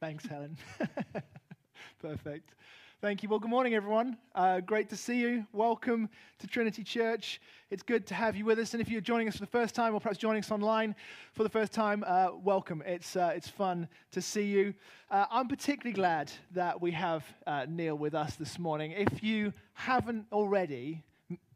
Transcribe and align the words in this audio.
Thanks, 0.00 0.26
Helen. 0.26 0.56
Perfect. 2.00 2.54
Thank 3.00 3.22
you. 3.22 3.28
Well, 3.28 3.38
good 3.38 3.50
morning, 3.50 3.74
everyone. 3.74 4.16
Uh, 4.34 4.60
great 4.60 4.88
to 4.88 4.96
see 4.96 5.20
you. 5.20 5.46
Welcome 5.52 6.08
to 6.38 6.46
Trinity 6.46 6.82
Church. 6.82 7.40
It's 7.70 7.82
good 7.82 8.06
to 8.06 8.14
have 8.14 8.36
you 8.36 8.44
with 8.44 8.58
us. 8.58 8.72
And 8.72 8.80
if 8.80 8.88
you're 8.88 9.00
joining 9.00 9.28
us 9.28 9.34
for 9.34 9.40
the 9.40 9.46
first 9.46 9.74
time, 9.74 9.94
or 9.94 10.00
perhaps 10.00 10.18
joining 10.18 10.42
us 10.42 10.50
online 10.50 10.94
for 11.32 11.42
the 11.42 11.48
first 11.48 11.72
time, 11.72 12.04
uh, 12.06 12.28
welcome. 12.42 12.82
It's, 12.86 13.16
uh, 13.16 13.32
it's 13.36 13.48
fun 13.48 13.86
to 14.12 14.22
see 14.22 14.44
you. 14.44 14.72
Uh, 15.10 15.26
I'm 15.30 15.46
particularly 15.46 15.94
glad 15.94 16.32
that 16.52 16.80
we 16.80 16.92
have 16.92 17.24
uh, 17.46 17.66
Neil 17.68 17.96
with 17.96 18.14
us 18.14 18.36
this 18.36 18.58
morning. 18.58 18.92
If 18.92 19.22
you 19.22 19.52
haven't 19.74 20.26
already, 20.32 21.04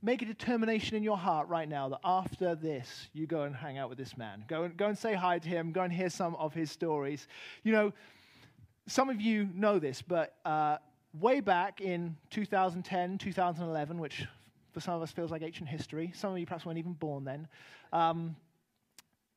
make 0.02 0.22
a 0.22 0.24
determination 0.24 0.96
in 0.96 1.02
your 1.02 1.16
heart 1.16 1.48
right 1.48 1.68
now 1.68 1.88
that 1.90 2.00
after 2.04 2.54
this, 2.54 3.08
you 3.12 3.26
go 3.26 3.42
and 3.42 3.54
hang 3.54 3.78
out 3.78 3.88
with 3.88 3.98
this 3.98 4.16
man. 4.16 4.44
Go 4.48 4.64
and, 4.64 4.76
go 4.76 4.86
and 4.86 4.96
say 4.96 5.14
hi 5.14 5.38
to 5.38 5.48
him. 5.48 5.72
Go 5.72 5.82
and 5.82 5.92
hear 5.92 6.08
some 6.08 6.34
of 6.36 6.54
his 6.54 6.70
stories. 6.70 7.28
You 7.62 7.72
know, 7.72 7.92
some 8.86 9.10
of 9.10 9.20
you 9.20 9.48
know 9.54 9.78
this, 9.78 10.02
but 10.02 10.36
uh, 10.44 10.78
way 11.20 11.40
back 11.40 11.80
in 11.80 12.16
2010, 12.30 13.18
2011, 13.18 13.98
which 13.98 14.26
for 14.72 14.80
some 14.80 14.94
of 14.94 15.02
us 15.02 15.10
feels 15.10 15.30
like 15.30 15.42
ancient 15.42 15.68
history, 15.68 16.12
some 16.14 16.32
of 16.32 16.38
you 16.38 16.46
perhaps 16.46 16.64
weren't 16.64 16.78
even 16.78 16.94
born 16.94 17.24
then, 17.24 17.48
um, 17.92 18.36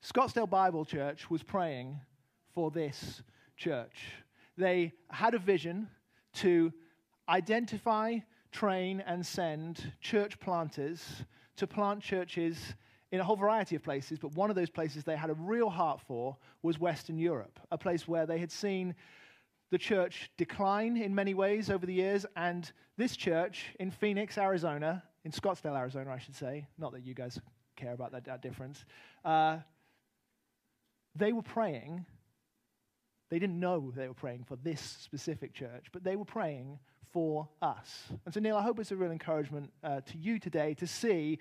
Scottsdale 0.04 0.50
Bible 0.50 0.86
Church 0.86 1.30
was 1.30 1.44
praying 1.44 2.00
for 2.54 2.72
this 2.72 3.22
church. 3.58 4.12
They 4.58 4.92
had 5.10 5.34
a 5.34 5.40
vision 5.40 5.88
to 6.36 6.72
identify, 7.30 8.18
train, 8.54 9.04
and 9.06 9.26
send 9.26 9.92
church 10.00 10.40
planters 10.40 11.24
to 11.58 11.68
plant 11.68 12.02
churches 12.02 12.74
in 13.12 13.20
a 13.20 13.24
whole 13.24 13.36
variety 13.36 13.76
of 13.76 13.84
places, 13.84 14.18
but 14.18 14.34
one 14.34 14.50
of 14.50 14.56
those 14.56 14.70
places 14.70 15.04
they 15.04 15.16
had 15.16 15.30
a 15.30 15.36
real 15.36 15.70
heart 15.70 16.02
for 16.02 16.36
was 16.64 16.80
Western 16.80 17.18
Europe, 17.18 17.60
a 17.72 17.78
place 17.78 18.08
where 18.08 18.26
they 18.26 18.40
had 18.40 18.52
seen 18.52 18.96
the 19.70 19.78
church 19.78 20.32
decline 20.38 20.98
in 20.98 21.14
many 21.14 21.34
ways 21.34 21.70
over 21.70 21.86
the 21.86 21.94
years, 21.94 22.26
and 22.36 22.72
this 22.98 23.16
church 23.16 23.74
in 23.80 23.92
Phoenix, 23.92 24.38
Arizona, 24.38 25.04
in 25.26 25.32
Scottsdale, 25.32 25.78
Arizona, 25.78 26.12
I 26.12 26.18
should 26.18 26.36
say, 26.36 26.66
not 26.78 26.92
that 26.94 27.06
you 27.06 27.14
guys 27.14 27.40
care 27.76 27.94
about 27.94 28.12
that, 28.14 28.26
that 28.26 28.42
difference, 28.42 28.84
uh, 29.24 29.58
they 31.16 31.34
were 31.34 31.44
praying. 31.44 32.06
They 33.30 33.40
didn't 33.40 33.60
know 33.60 33.92
they 33.96 34.08
were 34.08 34.14
praying 34.14 34.46
for 34.46 34.56
this 34.58 34.82
specific 34.82 35.54
church, 35.54 35.88
but 35.92 36.04
they 36.04 36.16
were 36.16 36.26
praying 36.26 36.80
for 37.14 37.48
us. 37.62 38.04
And 38.26 38.34
so, 38.34 38.40
Neil, 38.40 38.58
I 38.58 38.64
hope 38.64 38.80
it's 38.80 38.92
a 38.92 38.96
real 38.96 39.12
encouragement 39.12 39.72
uh, 39.84 40.02
to 40.02 40.18
you 40.18 40.40
today 40.40 40.74
to 40.76 40.88
see 40.88 41.40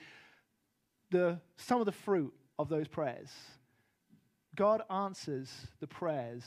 the, 1.11 1.41
some 1.56 1.81
of 1.81 1.87
the 1.87 1.92
fruit 1.92 2.33
of 2.59 2.69
those 2.69 2.87
prayers. 2.87 3.31
God 4.55 4.83
answers 4.91 5.51
the 5.81 5.87
prayers 5.87 6.45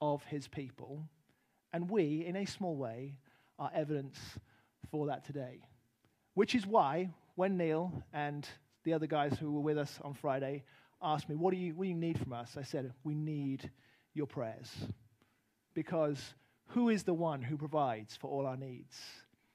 of 0.00 0.24
his 0.24 0.48
people, 0.48 1.04
and 1.72 1.88
we, 1.88 2.24
in 2.26 2.36
a 2.36 2.44
small 2.44 2.76
way, 2.76 3.14
are 3.58 3.70
evidence 3.72 4.18
for 4.90 5.06
that 5.06 5.24
today. 5.24 5.60
Which 6.34 6.56
is 6.56 6.66
why, 6.66 7.10
when 7.36 7.56
Neil 7.56 8.02
and 8.12 8.46
the 8.82 8.92
other 8.92 9.06
guys 9.06 9.38
who 9.38 9.52
were 9.52 9.60
with 9.60 9.78
us 9.78 10.00
on 10.02 10.14
Friday 10.14 10.64
asked 11.00 11.28
me, 11.28 11.36
What 11.36 11.52
do 11.52 11.60
you, 11.60 11.74
what 11.74 11.84
do 11.84 11.90
you 11.90 11.94
need 11.94 12.18
from 12.18 12.32
us? 12.32 12.56
I 12.58 12.62
said, 12.62 12.92
We 13.04 13.14
need 13.14 13.70
your 14.14 14.26
prayers. 14.26 14.68
Because 15.74 16.34
who 16.68 16.88
is 16.88 17.02
the 17.02 17.14
one 17.14 17.42
who 17.42 17.56
provides 17.56 18.16
for 18.16 18.28
all 18.28 18.46
our 18.46 18.56
needs? 18.56 18.98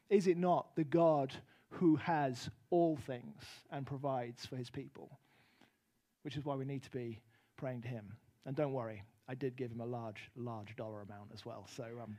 Is 0.10 0.28
it 0.28 0.38
not 0.38 0.76
the 0.76 0.84
God 0.84 1.34
who 1.72 1.96
has 1.98 2.50
all 2.70 2.98
things 3.06 3.44
and 3.72 3.86
provides 3.86 4.46
for 4.46 4.56
his 4.56 4.70
people? 4.70 5.10
Which 6.24 6.36
is 6.36 6.46
why 6.46 6.56
we 6.56 6.66
need 6.66 6.84
to 6.84 6.92
be 6.92 7.20
praying 7.58 7.82
to 7.84 7.88
him. 7.88 8.14
And 8.46 8.56
don't 8.56 8.74
worry, 8.74 9.04
I 9.28 9.36
did 9.36 9.56
give 9.56 9.72
him 9.72 9.82
a 9.82 9.86
large, 9.86 10.30
large 10.36 10.76
dollar 10.76 11.02
amount 11.02 11.30
as 11.34 11.46
well. 11.46 11.68
So 11.76 11.84
um, 12.02 12.18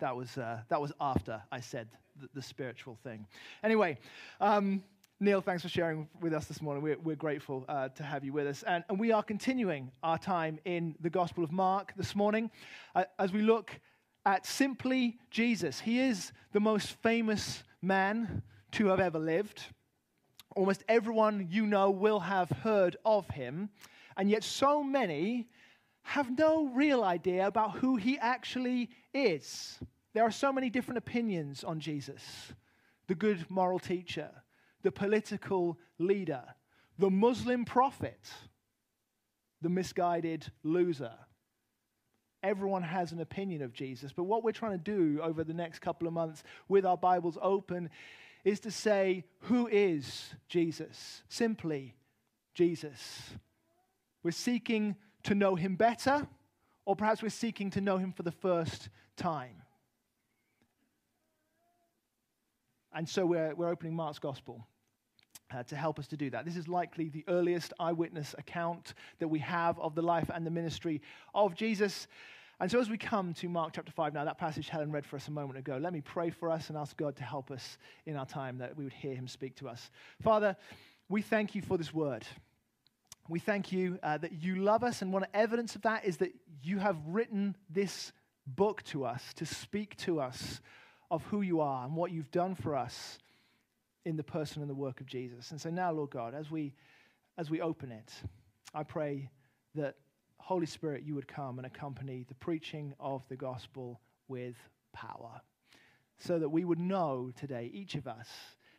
that, 0.00 0.16
was, 0.16 0.36
uh, 0.36 0.60
that 0.68 0.80
was 0.80 0.92
after 1.00 1.40
I 1.52 1.60
said 1.60 1.88
the, 2.20 2.28
the 2.34 2.42
spiritual 2.42 2.98
thing. 3.04 3.26
Anyway, 3.62 3.98
um, 4.40 4.82
Neil, 5.20 5.40
thanks 5.40 5.62
for 5.62 5.68
sharing 5.68 6.08
with 6.20 6.34
us 6.34 6.46
this 6.46 6.60
morning. 6.60 6.82
We're, 6.82 6.98
we're 6.98 7.16
grateful 7.16 7.64
uh, 7.68 7.88
to 7.90 8.02
have 8.02 8.24
you 8.24 8.32
with 8.32 8.46
us. 8.46 8.64
And, 8.64 8.82
and, 8.88 8.98
we 8.98 9.12
are 9.12 9.22
continuing 9.22 9.92
our 10.02 10.18
time 10.18 10.58
in 10.64 10.96
the 11.00 11.10
Gospel 11.10 11.44
of 11.44 11.52
Mark 11.52 11.92
this 11.96 12.16
morning 12.16 12.50
uh, 12.96 13.04
as 13.18 13.32
we 13.32 13.40
look 13.40 13.78
at 14.26 14.46
simply 14.46 15.18
Jesus. 15.30 15.80
He 15.80 16.00
is 16.00 16.32
the 16.52 16.60
most 16.60 16.92
famous 17.02 17.62
man 17.82 18.42
to 18.72 18.86
have 18.86 19.00
ever 19.00 19.18
lived. 19.18 19.62
Almost 20.56 20.84
everyone 20.88 21.48
you 21.50 21.66
know 21.66 21.90
will 21.90 22.20
have 22.20 22.48
heard 22.48 22.96
of 23.04 23.28
him. 23.28 23.70
And 24.16 24.30
yet, 24.30 24.44
so 24.44 24.82
many 24.82 25.48
have 26.02 26.38
no 26.38 26.66
real 26.68 27.02
idea 27.02 27.46
about 27.46 27.78
who 27.78 27.96
he 27.96 28.18
actually 28.18 28.90
is. 29.12 29.78
There 30.12 30.22
are 30.22 30.30
so 30.30 30.52
many 30.52 30.70
different 30.70 30.98
opinions 30.98 31.64
on 31.64 31.80
Jesus 31.80 32.52
the 33.06 33.14
good 33.14 33.44
moral 33.50 33.78
teacher, 33.78 34.30
the 34.82 34.90
political 34.90 35.78
leader, 35.98 36.42
the 36.98 37.10
Muslim 37.10 37.64
prophet, 37.66 38.30
the 39.60 39.68
misguided 39.68 40.46
loser. 40.62 41.12
Everyone 42.44 42.82
has 42.82 43.10
an 43.12 43.20
opinion 43.20 43.62
of 43.62 43.72
Jesus, 43.72 44.12
but 44.12 44.24
what 44.24 44.44
we're 44.44 44.52
trying 44.52 44.72
to 44.72 44.78
do 44.78 45.18
over 45.22 45.44
the 45.44 45.54
next 45.54 45.78
couple 45.78 46.06
of 46.06 46.12
months 46.12 46.44
with 46.68 46.84
our 46.84 46.98
Bibles 46.98 47.38
open 47.40 47.88
is 48.44 48.60
to 48.60 48.70
say, 48.70 49.24
Who 49.44 49.66
is 49.66 50.34
Jesus? 50.46 51.22
Simply, 51.30 51.96
Jesus. 52.52 53.30
We're 54.22 54.30
seeking 54.30 54.94
to 55.22 55.34
know 55.34 55.54
him 55.54 55.76
better, 55.76 56.28
or 56.84 56.94
perhaps 56.94 57.22
we're 57.22 57.30
seeking 57.30 57.70
to 57.70 57.80
know 57.80 57.96
him 57.96 58.12
for 58.12 58.22
the 58.22 58.30
first 58.30 58.90
time. 59.16 59.62
And 62.92 63.08
so 63.08 63.24
we're, 63.24 63.54
we're 63.54 63.70
opening 63.70 63.96
Mark's 63.96 64.18
Gospel. 64.18 64.66
Uh, 65.52 65.62
to 65.62 65.76
help 65.76 65.98
us 65.98 66.08
to 66.08 66.16
do 66.16 66.30
that. 66.30 66.44
This 66.44 66.56
is 66.56 66.66
likely 66.66 67.10
the 67.10 67.22
earliest 67.28 67.74
eyewitness 67.78 68.34
account 68.38 68.94
that 69.18 69.28
we 69.28 69.38
have 69.40 69.78
of 69.78 69.94
the 69.94 70.02
life 70.02 70.30
and 70.34 70.44
the 70.44 70.50
ministry 70.50 71.00
of 71.32 71.54
Jesus. 71.54 72.08
And 72.60 72.70
so, 72.70 72.80
as 72.80 72.88
we 72.88 72.96
come 72.96 73.34
to 73.34 73.48
Mark 73.48 73.72
chapter 73.74 73.92
5 73.92 74.14
now, 74.14 74.24
that 74.24 74.38
passage 74.38 74.68
Helen 74.68 74.90
read 74.90 75.04
for 75.04 75.16
us 75.16 75.28
a 75.28 75.30
moment 75.30 75.58
ago, 75.58 75.76
let 75.80 75.92
me 75.92 76.00
pray 76.00 76.30
for 76.30 76.50
us 76.50 76.70
and 76.70 76.78
ask 76.78 76.96
God 76.96 77.14
to 77.16 77.24
help 77.24 77.50
us 77.50 77.78
in 78.06 78.16
our 78.16 78.26
time 78.26 78.58
that 78.58 78.76
we 78.76 78.84
would 78.84 78.92
hear 78.92 79.14
him 79.14 79.28
speak 79.28 79.54
to 79.56 79.68
us. 79.68 79.90
Father, 80.22 80.56
we 81.08 81.20
thank 81.20 81.54
you 81.54 81.62
for 81.62 81.76
this 81.76 81.92
word. 81.92 82.24
We 83.28 83.38
thank 83.38 83.72
you 83.72 83.98
uh, 84.02 84.18
that 84.18 84.32
you 84.32 84.56
love 84.56 84.84
us, 84.84 85.02
and 85.02 85.12
one 85.12 85.26
evidence 85.34 85.74
of 85.74 85.82
that 85.82 86.04
is 86.04 86.18
that 86.18 86.32
you 86.62 86.78
have 86.78 86.96
written 87.06 87.56
this 87.68 88.12
book 88.46 88.82
to 88.84 89.04
us 89.04 89.22
to 89.34 89.46
speak 89.46 89.96
to 89.98 90.20
us 90.20 90.60
of 91.10 91.24
who 91.24 91.42
you 91.42 91.60
are 91.60 91.84
and 91.84 91.96
what 91.96 92.12
you've 92.12 92.30
done 92.30 92.54
for 92.54 92.76
us 92.76 93.18
in 94.04 94.16
the 94.16 94.22
person 94.22 94.60
and 94.60 94.70
the 94.70 94.74
work 94.74 95.00
of 95.00 95.06
Jesus. 95.06 95.50
And 95.50 95.60
so 95.60 95.70
now, 95.70 95.92
Lord 95.92 96.10
God, 96.10 96.34
as 96.34 96.50
we 96.50 96.74
as 97.36 97.50
we 97.50 97.60
open 97.60 97.90
it, 97.90 98.12
I 98.72 98.84
pray 98.84 99.28
that 99.74 99.96
Holy 100.38 100.66
Spirit, 100.66 101.02
you 101.04 101.14
would 101.14 101.26
come 101.26 101.58
and 101.58 101.66
accompany 101.66 102.24
the 102.28 102.34
preaching 102.34 102.94
of 103.00 103.22
the 103.28 103.36
gospel 103.36 104.00
with 104.28 104.54
power, 104.92 105.40
so 106.18 106.38
that 106.38 106.48
we 106.48 106.64
would 106.64 106.78
know 106.78 107.32
today, 107.36 107.70
each 107.72 107.94
of 107.96 108.06
us, 108.06 108.28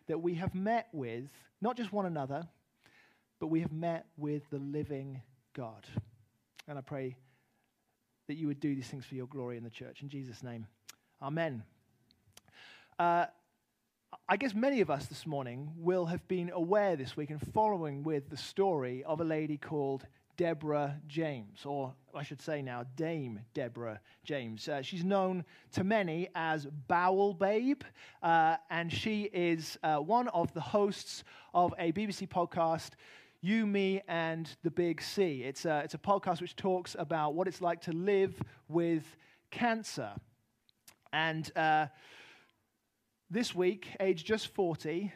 that 0.07 0.21
we 0.21 0.35
have 0.35 0.55
met 0.55 0.87
with 0.93 1.29
not 1.61 1.75
just 1.75 1.91
one 1.91 2.05
another 2.05 2.47
but 3.39 3.47
we 3.47 3.61
have 3.61 3.71
met 3.71 4.05
with 4.17 4.49
the 4.49 4.57
living 4.57 5.21
God. 5.53 5.85
And 6.67 6.77
I 6.77 6.81
pray 6.81 7.15
that 8.27 8.35
you 8.35 8.47
would 8.47 8.59
do 8.59 8.73
these 8.73 8.87
things 8.87 9.05
for 9.05 9.15
your 9.15 9.27
glory 9.27 9.57
in 9.57 9.63
the 9.63 9.69
church. 9.69 10.01
In 10.01 10.09
Jesus' 10.09 10.41
name, 10.41 10.67
amen. 11.21 11.63
Uh, 12.97 13.25
I 14.27 14.37
guess 14.37 14.55
many 14.55 14.81
of 14.81 14.89
us 14.89 15.05
this 15.05 15.27
morning 15.27 15.71
will 15.77 16.07
have 16.07 16.27
been 16.27 16.49
aware 16.49 16.95
this 16.95 17.15
week 17.15 17.29
and 17.29 17.39
following 17.53 18.01
with 18.01 18.27
the 18.31 18.37
story 18.37 19.03
of 19.03 19.21
a 19.21 19.23
lady 19.23 19.55
called 19.55 20.07
Deborah 20.35 20.99
James, 21.07 21.63
or 21.63 21.93
I 22.11 22.23
should 22.23 22.41
say 22.41 22.63
now, 22.63 22.85
Dame 22.95 23.41
Deborah 23.53 23.99
James. 24.23 24.67
Uh, 24.67 24.81
she's 24.81 25.03
known 25.03 25.45
to 25.73 25.83
many 25.83 26.29
as 26.33 26.65
Bowel 26.87 27.35
Babe, 27.35 27.83
uh, 28.23 28.55
and 28.71 28.91
she 28.91 29.29
is 29.31 29.77
uh, 29.83 29.97
one 29.97 30.27
of 30.29 30.51
the 30.55 30.61
hosts 30.61 31.23
of 31.53 31.75
a 31.77 31.91
BBC 31.91 32.27
podcast 32.27 32.93
you, 33.41 33.67
Me, 33.67 34.01
and 34.07 34.49
the 34.63 34.71
Big 34.71 35.03
C. 35.03 35.43
It's 35.43 35.65
a, 35.65 35.81
it's 35.83 35.93
a 35.93 35.99
podcast 35.99 36.41
which 36.41 36.55
talks 36.55 36.95
about 36.97 37.35
what 37.35 37.47
it's 37.47 37.61
like 37.61 37.81
to 37.81 37.91
live 37.91 38.41
with 38.69 39.03
cancer. 39.51 40.13
And 41.13 41.55
uh, 41.55 41.85
this 43.29 43.55
week, 43.55 43.87
age 43.99 44.23
just 44.23 44.53
40, 44.53 45.11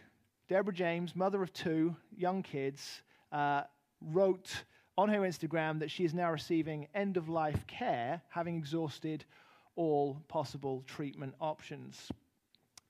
Deborah 0.48 0.74
James, 0.74 1.16
mother 1.16 1.44
of 1.44 1.54
two 1.54 1.96
young 2.18 2.42
kids, 2.42 3.02
uh, 3.32 3.64
wrote 4.02 4.64
on 4.98 5.10
her 5.10 5.22
Instagram 5.22 5.80
that 5.80 5.92
she 5.92 6.06
is 6.06 6.14
now 6.14 6.32
receiving 6.32 6.88
end 6.96 7.18
of 7.18 7.30
life 7.30 7.68
care, 7.68 8.22
having 8.30 8.58
exhausted 8.58 9.26
all 9.76 10.22
possible 10.28 10.84
treatment 10.88 11.36
options. 11.40 12.12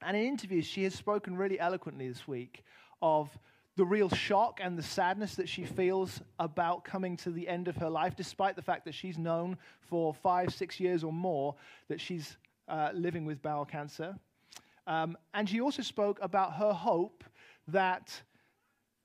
And 0.02 0.16
in 0.16 0.24
interviews, 0.24 0.66
she 0.66 0.84
has 0.84 0.96
spoken 0.96 1.36
really 1.36 1.60
eloquently 1.60 2.08
this 2.08 2.26
week 2.28 2.64
of 3.02 3.30
the 3.76 3.86
real 3.86 4.10
shock 4.10 4.60
and 4.64 4.78
the 4.78 4.84
sadness 4.84 5.36
that 5.36 5.50
she 5.50 5.66
feels 5.66 6.22
about 6.40 6.86
coming 6.86 7.18
to 7.18 7.30
the 7.30 7.48
end 7.48 7.68
of 7.68 7.76
her 7.78 7.90
life, 7.90 8.16
despite 8.16 8.56
the 8.56 8.62
fact 8.62 8.86
that 8.86 8.94
she's 8.94 9.18
known 9.18 9.58
for 9.82 10.14
five, 10.14 10.54
six 10.54 10.80
years 10.80 11.04
or 11.04 11.12
more 11.12 11.56
that 11.90 12.00
she's 12.00 12.38
uh, 12.70 12.92
living 12.94 13.26
with 13.26 13.42
bowel 13.42 13.66
cancer. 13.66 14.16
Um, 14.90 15.18
and 15.36 15.48
she 15.48 15.62
also 15.62 15.84
spoke 15.84 16.18
about 16.20 16.56
her 16.56 16.74
hope 16.74 17.24
that 17.68 18.24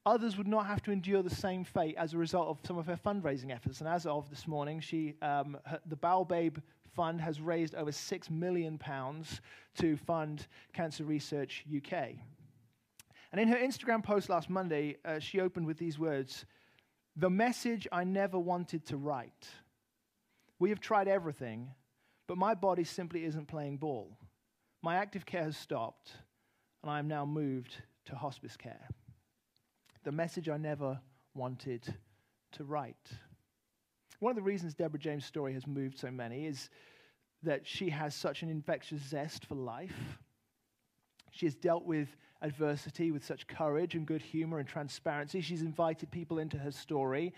others 0.07 0.39
would 0.39 0.49
not 0.49 0.67
have 0.67 0.83
to 0.85 0.91
endure 0.91 1.23
the 1.23 1.35
same 1.35 1.63
fate 1.63 1.95
as 1.99 2.15
a 2.15 2.19
result 2.19 2.49
of 2.49 2.59
some 2.67 2.79
of 2.79 2.87
her 2.87 2.97
fundraising 2.97 3.55
efforts. 3.55 3.81
And 3.81 3.89
as 3.89 4.07
of 4.07 4.29
this 4.31 4.49
morning, 4.49 4.81
she, 4.81 5.15
um, 5.21 5.59
her, 5.67 5.79
the 5.85 5.97
Bowel 5.97 6.25
Babe 6.25 6.57
Fund 6.95 7.21
has 7.21 7.39
raised 7.39 7.75
over 7.75 7.91
£6 7.91 8.31
million 8.31 8.81
to 9.79 9.97
fund 9.99 10.47
Cancer 10.73 11.05
Research 11.05 11.67
UK. 11.77 12.15
And 13.31 13.41
in 13.41 13.49
her 13.49 13.57
Instagram 13.59 14.03
post 14.03 14.31
last 14.31 14.49
Monday, 14.49 14.97
uh, 15.05 15.19
she 15.19 15.39
opened 15.39 15.67
with 15.67 15.77
these 15.77 15.99
words 15.99 16.47
The 17.15 17.29
message 17.29 17.87
I 17.93 18.05
never 18.05 18.39
wanted 18.39 18.87
to 18.87 18.97
write. 18.97 19.49
We 20.59 20.71
have 20.71 20.81
tried 20.81 21.09
everything, 21.09 21.73
but 22.27 22.39
my 22.39 22.55
body 22.55 22.85
simply 22.85 23.27
isn't 23.27 23.49
playing 23.49 23.77
ball. 23.77 24.17
My 24.85 24.97
active 24.97 25.25
care 25.25 25.45
has 25.45 25.57
stopped, 25.57 26.13
and 26.83 26.93
I 26.93 26.99
am 26.99 27.09
now 27.09 27.25
moved 27.25 27.75
to 28.05 28.15
hospice 28.15 28.55
care. 28.55 28.87
The 30.03 30.13
message 30.13 30.51
I 30.51 30.59
never 30.59 31.01
wanted 31.35 31.83
to 32.53 32.65
write. 32.65 33.09
One 34.21 34.29
of 34.29 34.37
the 34.37 34.43
reasons 34.43 34.75
Deborah 34.75 34.99
James' 34.99 35.25
story 35.25 35.55
has 35.55 35.67
moved 35.67 35.99
so 35.99 36.11
many 36.11 36.45
is 36.45 36.69
that 37.45 37.67
she 37.67 37.89
has 37.89 38.15
such 38.15 38.43
an 38.43 38.51
infectious 38.51 39.01
zest 39.01 39.47
for 39.47 39.55
life. 39.55 40.19
She 41.31 41.47
has 41.47 41.55
dealt 41.55 41.87
with 41.87 42.15
adversity 42.43 43.11
with 43.11 43.25
such 43.25 43.47
courage 43.47 43.95
and 43.95 44.05
good 44.05 44.21
humor 44.21 44.59
and 44.59 44.69
transparency. 44.69 45.41
She's 45.41 45.63
invited 45.63 46.11
people 46.11 46.39
into 46.39 46.59
her 46.59 46.71
story. 46.71 47.33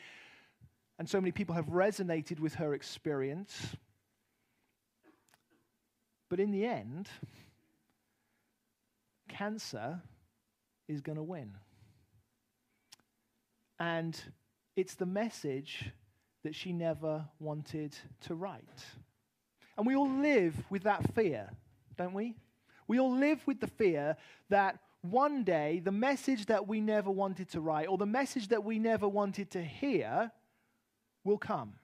And 0.98 1.08
so 1.08 1.20
many 1.20 1.30
people 1.30 1.54
have 1.54 1.66
resonated 1.66 2.40
with 2.40 2.56
her 2.56 2.74
experience. 2.74 3.76
But 6.36 6.42
in 6.42 6.50
the 6.50 6.66
end, 6.66 7.08
cancer 9.26 10.02
is 10.86 11.00
going 11.00 11.16
to 11.16 11.22
win. 11.22 11.54
And 13.80 14.20
it's 14.76 14.96
the 14.96 15.06
message 15.06 15.90
that 16.44 16.54
she 16.54 16.74
never 16.74 17.24
wanted 17.40 17.96
to 18.26 18.34
write. 18.34 18.84
And 19.78 19.86
we 19.86 19.96
all 19.96 20.10
live 20.10 20.54
with 20.68 20.82
that 20.82 21.14
fear, 21.14 21.48
don't 21.96 22.12
we? 22.12 22.34
We 22.86 23.00
all 23.00 23.16
live 23.16 23.40
with 23.46 23.60
the 23.60 23.66
fear 23.66 24.18
that 24.50 24.78
one 25.00 25.42
day 25.42 25.80
the 25.82 25.90
message 25.90 26.44
that 26.46 26.68
we 26.68 26.82
never 26.82 27.10
wanted 27.10 27.48
to 27.52 27.62
write 27.62 27.88
or 27.88 27.96
the 27.96 28.04
message 28.04 28.48
that 28.48 28.62
we 28.62 28.78
never 28.78 29.08
wanted 29.08 29.52
to 29.52 29.62
hear 29.62 30.30
will 31.24 31.38
come. 31.38 31.76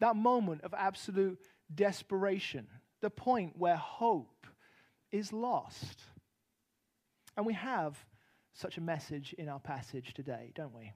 That 0.00 0.16
moment 0.16 0.62
of 0.62 0.72
absolute 0.72 1.38
desperation, 1.74 2.66
the 3.00 3.10
point 3.10 3.54
where 3.56 3.76
hope 3.76 4.46
is 5.12 5.32
lost. 5.32 6.00
And 7.36 7.46
we 7.46 7.54
have 7.54 7.96
such 8.52 8.78
a 8.78 8.80
message 8.80 9.34
in 9.38 9.48
our 9.48 9.60
passage 9.60 10.14
today, 10.14 10.52
don't 10.54 10.74
we? 10.74 10.92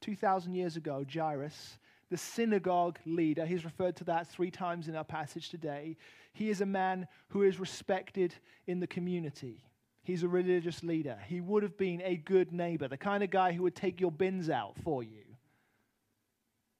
2,000 0.00 0.54
years 0.54 0.76
ago, 0.76 1.04
Jairus, 1.12 1.78
the 2.10 2.16
synagogue 2.16 2.98
leader, 3.04 3.44
he's 3.44 3.64
referred 3.64 3.96
to 3.96 4.04
that 4.04 4.28
three 4.28 4.50
times 4.50 4.86
in 4.86 4.94
our 4.94 5.04
passage 5.04 5.48
today. 5.48 5.96
He 6.32 6.50
is 6.50 6.60
a 6.60 6.66
man 6.66 7.08
who 7.28 7.42
is 7.42 7.58
respected 7.58 8.34
in 8.66 8.78
the 8.78 8.86
community. 8.86 9.64
He's 10.04 10.22
a 10.22 10.28
religious 10.28 10.84
leader. 10.84 11.18
He 11.26 11.40
would 11.40 11.64
have 11.64 11.76
been 11.76 12.00
a 12.04 12.16
good 12.16 12.52
neighbor, 12.52 12.86
the 12.86 12.96
kind 12.96 13.24
of 13.24 13.30
guy 13.30 13.52
who 13.52 13.64
would 13.64 13.74
take 13.74 14.00
your 14.00 14.12
bins 14.12 14.48
out 14.48 14.76
for 14.84 15.02
you. 15.02 15.24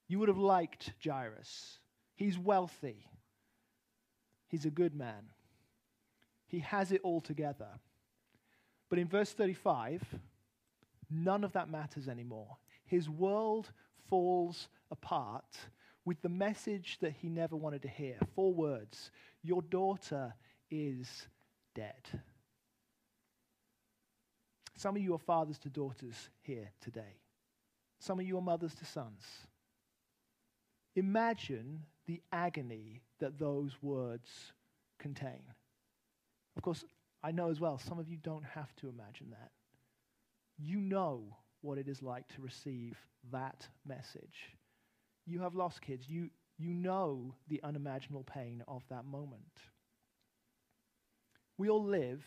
You 0.07 0.19
would 0.19 0.29
have 0.29 0.37
liked 0.37 0.93
Jairus. 1.03 1.79
He's 2.15 2.37
wealthy. 2.39 3.05
He's 4.47 4.65
a 4.65 4.71
good 4.71 4.95
man. 4.95 5.29
He 6.47 6.59
has 6.59 6.91
it 6.91 7.01
all 7.03 7.21
together. 7.21 7.67
But 8.89 8.99
in 8.99 9.07
verse 9.07 9.33
35, 9.33 10.01
none 11.09 11.43
of 11.43 11.53
that 11.53 11.69
matters 11.69 12.07
anymore. 12.07 12.57
His 12.85 13.09
world 13.09 13.71
falls 14.09 14.69
apart 14.89 15.57
with 16.05 16.21
the 16.21 16.29
message 16.29 16.97
that 17.01 17.11
he 17.21 17.27
never 17.27 17.55
wanted 17.55 17.81
to 17.81 17.89
hear. 17.89 18.17
Four 18.33 18.53
words 18.53 19.11
Your 19.43 19.61
daughter 19.61 20.33
is 20.71 21.27
dead. 21.75 22.21
Some 24.77 24.95
of 24.95 25.01
you 25.01 25.13
are 25.15 25.19
fathers 25.19 25.57
to 25.59 25.69
daughters 25.69 26.29
here 26.41 26.71
today. 26.81 27.17
Some 27.99 28.19
of 28.19 28.27
you 28.27 28.37
are 28.37 28.41
mothers 28.41 28.75
to 28.75 28.85
sons. 28.85 29.23
Imagine 30.95 31.81
the 32.07 32.21
agony 32.31 33.01
that 33.19 33.37
those 33.37 33.77
words 33.81 34.53
contain. 34.99 35.41
Of 36.55 36.63
course, 36.63 36.83
I 37.23 37.31
know 37.31 37.49
as 37.49 37.59
well, 37.59 37.77
some 37.77 37.99
of 37.99 38.07
you 38.07 38.17
don't 38.17 38.45
have 38.45 38.75
to 38.77 38.89
imagine 38.89 39.27
that. 39.31 39.51
You 40.57 40.79
know 40.79 41.37
what 41.61 41.77
it 41.77 41.87
is 41.87 42.01
like 42.01 42.27
to 42.29 42.41
receive 42.41 42.97
that 43.31 43.67
message. 43.85 44.55
You 45.25 45.41
have 45.41 45.55
lost 45.55 45.81
kids. 45.81 46.09
You, 46.09 46.29
you 46.57 46.73
know 46.73 47.35
the 47.49 47.59
unimaginable 47.63 48.23
pain 48.23 48.63
of 48.67 48.83
that 48.89 49.05
moment. 49.05 49.43
We 51.57 51.69
all 51.69 51.83
live 51.83 52.23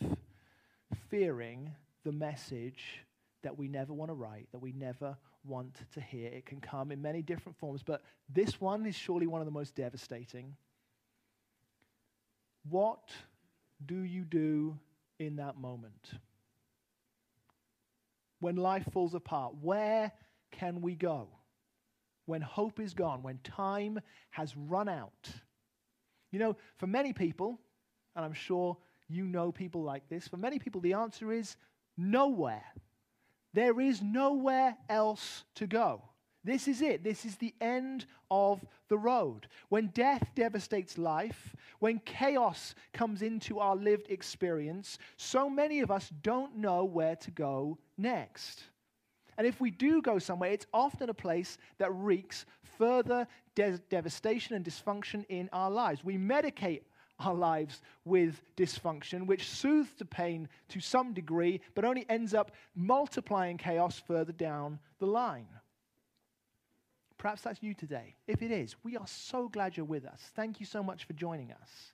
fearing 1.09 1.71
the 2.03 2.11
message 2.11 3.03
that 3.43 3.57
we 3.57 3.67
never 3.67 3.93
want 3.93 4.09
to 4.09 4.15
write, 4.15 4.47
that 4.51 4.59
we 4.59 4.71
never 4.71 5.17
want 5.43 5.75
to 5.93 6.01
hear. 6.01 6.27
It 6.29 6.45
can 6.45 6.59
come 6.59 6.91
in 6.91 7.01
many 7.01 7.21
different 7.21 7.57
forms, 7.57 7.83
but 7.83 8.01
this 8.29 8.61
one 8.61 8.85
is 8.85 8.95
surely 8.95 9.27
one 9.27 9.41
of 9.41 9.45
the 9.45 9.51
most 9.51 9.75
devastating. 9.75 10.55
What 12.69 13.09
do 13.85 13.99
you 13.99 14.23
do 14.23 14.77
in 15.19 15.37
that 15.37 15.57
moment? 15.57 16.11
When 18.39 18.55
life 18.55 18.85
falls 18.91 19.13
apart, 19.13 19.53
where 19.61 20.11
can 20.51 20.81
we 20.81 20.95
go? 20.95 21.27
When 22.25 22.41
hope 22.41 22.79
is 22.79 22.93
gone, 22.93 23.23
when 23.23 23.39
time 23.43 23.99
has 24.31 24.55
run 24.55 24.89
out. 24.89 25.29
You 26.31 26.39
know, 26.39 26.55
for 26.77 26.87
many 26.87 27.13
people, 27.13 27.59
and 28.15 28.23
I'm 28.23 28.33
sure 28.33 28.77
you 29.07 29.25
know 29.25 29.51
people 29.51 29.83
like 29.83 30.07
this, 30.09 30.27
for 30.27 30.37
many 30.37 30.59
people, 30.59 30.81
the 30.81 30.93
answer 30.93 31.31
is 31.31 31.55
nowhere. 31.97 32.63
There 33.53 33.79
is 33.79 34.01
nowhere 34.01 34.77
else 34.89 35.43
to 35.55 35.67
go. 35.67 36.01
This 36.43 36.67
is 36.67 36.81
it. 36.81 37.03
This 37.03 37.25
is 37.25 37.35
the 37.35 37.53
end 37.61 38.05
of 38.31 38.65
the 38.87 38.97
road. 38.97 39.47
When 39.69 39.87
death 39.87 40.31
devastates 40.35 40.97
life, 40.97 41.55
when 41.79 41.99
chaos 41.99 42.73
comes 42.93 43.21
into 43.21 43.59
our 43.59 43.75
lived 43.75 44.09
experience, 44.09 44.97
so 45.17 45.49
many 45.49 45.81
of 45.81 45.91
us 45.91 46.11
don't 46.21 46.57
know 46.57 46.83
where 46.83 47.15
to 47.17 47.31
go 47.31 47.77
next. 47.97 48.63
And 49.37 49.45
if 49.45 49.61
we 49.61 49.71
do 49.71 50.01
go 50.01 50.19
somewhere, 50.19 50.51
it's 50.51 50.67
often 50.73 51.09
a 51.09 51.13
place 51.13 51.57
that 51.77 51.91
wreaks 51.93 52.45
further 52.77 53.27
de- 53.55 53.79
devastation 53.89 54.55
and 54.55 54.65
dysfunction 54.65 55.25
in 55.29 55.49
our 55.53 55.69
lives. 55.69 56.03
We 56.03 56.17
medicate 56.17 56.81
our 57.25 57.33
lives 57.33 57.81
with 58.05 58.41
dysfunction, 58.57 59.25
which 59.25 59.47
soothes 59.47 59.93
the 59.97 60.05
pain 60.05 60.47
to 60.69 60.79
some 60.79 61.13
degree, 61.13 61.61
but 61.75 61.85
only 61.85 62.05
ends 62.09 62.33
up 62.33 62.51
multiplying 62.75 63.57
chaos 63.57 64.01
further 64.07 64.31
down 64.31 64.79
the 64.99 65.05
line. 65.05 65.47
Perhaps 67.17 67.43
that's 67.43 67.61
you 67.61 67.73
today. 67.73 68.15
If 68.27 68.41
it 68.41 68.51
is, 68.51 68.75
we 68.83 68.97
are 68.97 69.07
so 69.07 69.47
glad 69.47 69.77
you're 69.77 69.85
with 69.85 70.05
us. 70.05 70.19
Thank 70.35 70.59
you 70.59 70.65
so 70.65 70.81
much 70.81 71.05
for 71.05 71.13
joining 71.13 71.51
us. 71.51 71.93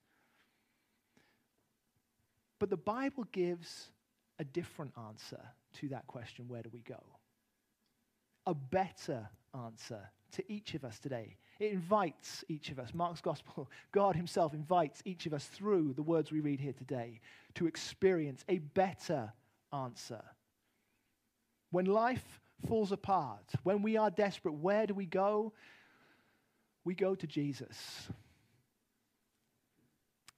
But 2.60 2.69
the 2.69 2.77
Bible 2.77 3.25
gives 3.31 3.88
a 4.39 4.43
different 4.43 4.93
answer 5.07 5.41
to 5.79 5.89
that 5.89 6.07
question 6.07 6.48
where 6.48 6.63
do 6.63 6.69
we 6.72 6.79
go? 6.79 7.03
A 8.46 8.53
better 8.53 9.27
answer 9.65 10.10
to 10.31 10.51
each 10.51 10.74
of 10.74 10.86
us 10.86 11.00
today. 11.00 11.36
It 11.60 11.72
invites 11.72 12.44
each 12.50 12.70
of 12.70 12.80
us, 12.80 12.94
Mark's 12.94 13.22
gospel, 13.22 13.70
God 13.92 14.16
Himself 14.16 14.54
invites 14.54 15.02
each 15.06 15.26
of 15.26 15.34
us 15.34 15.46
through 15.46 15.94
the 15.94 16.04
words 16.04 16.32
we 16.32 16.40
read 16.40 16.60
here 16.60 16.74
today 16.74 17.20
to 17.56 17.68
experience 17.68 18.44
a 18.48 18.60
better 18.60 19.32
answer. 19.74 20.22
When 21.72 21.86
life 21.86 22.40
falls 22.68 22.92
apart, 22.92 23.52
when 23.64 23.82
we 23.82 23.98
are 23.98 24.10
desperate, 24.10 24.54
where 24.54 24.88
do 24.88 24.94
we 24.94 25.06
go? 25.06 25.54
We 26.86 26.96
go 26.96 27.16
to 27.16 27.28
Jesus. 27.28 28.08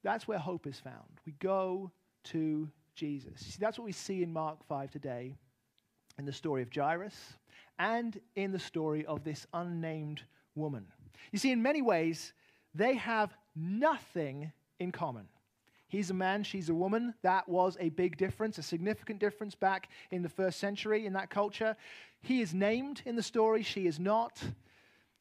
That's 0.03 0.27
where 0.27 0.39
hope 0.39 0.65
is 0.65 0.79
found. 0.79 1.19
We 1.25 1.33
go 1.33 1.91
to 2.25 2.69
Jesus. 2.95 3.39
See, 3.41 3.57
that's 3.59 3.77
what 3.77 3.85
we 3.85 3.91
see 3.91 4.23
in 4.23 4.33
Mark 4.33 4.65
5 4.67 4.89
today 4.89 5.35
in 6.17 6.25
the 6.25 6.33
story 6.33 6.61
of 6.61 6.69
Jairus 6.73 7.15
and 7.77 8.19
in 8.35 8.51
the 8.51 8.59
story 8.59 9.05
of 9.05 9.23
this 9.23 9.45
unnamed 9.53 10.23
woman. 10.55 10.85
You 11.31 11.39
see, 11.39 11.51
in 11.51 11.61
many 11.61 11.81
ways, 11.81 12.33
they 12.73 12.95
have 12.95 13.33
nothing 13.55 14.51
in 14.79 14.91
common. 14.91 15.27
He's 15.87 16.11
a 16.11 16.13
man, 16.13 16.43
she's 16.43 16.69
a 16.69 16.73
woman. 16.73 17.15
That 17.23 17.49
was 17.49 17.75
a 17.79 17.89
big 17.89 18.15
difference, 18.15 18.59
a 18.59 18.63
significant 18.63 19.19
difference 19.19 19.55
back 19.55 19.89
in 20.11 20.21
the 20.21 20.29
first 20.29 20.59
century 20.59 21.07
in 21.07 21.13
that 21.13 21.31
culture. 21.31 21.75
He 22.21 22.41
is 22.41 22.53
named 22.53 23.01
in 23.05 23.15
the 23.15 23.23
story, 23.23 23.63
she 23.63 23.87
is 23.87 23.99
not. 23.99 24.41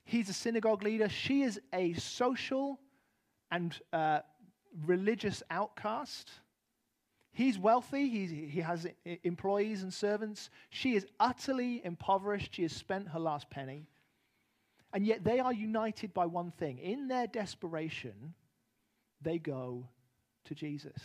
He's 0.04 0.28
a 0.28 0.34
synagogue 0.34 0.82
leader, 0.82 1.08
she 1.08 1.42
is 1.42 1.60
a 1.72 1.94
social 1.94 2.78
and 3.50 3.78
uh, 3.94 4.20
religious 4.84 5.42
outcast. 5.50 6.30
He's 7.32 7.58
wealthy, 7.58 8.08
He's, 8.08 8.30
he 8.30 8.60
has 8.60 8.86
employees 9.22 9.82
and 9.82 9.92
servants. 9.92 10.50
She 10.68 10.96
is 10.96 11.06
utterly 11.18 11.80
impoverished, 11.84 12.54
she 12.54 12.62
has 12.62 12.72
spent 12.72 13.08
her 13.08 13.20
last 13.20 13.48
penny. 13.48 13.86
And 14.92 15.06
yet 15.06 15.24
they 15.24 15.38
are 15.38 15.52
united 15.52 16.14
by 16.14 16.26
one 16.26 16.50
thing. 16.52 16.78
In 16.78 17.08
their 17.08 17.26
desperation, 17.26 18.34
they 19.20 19.38
go 19.38 19.86
to 20.46 20.54
Jesus. 20.54 21.00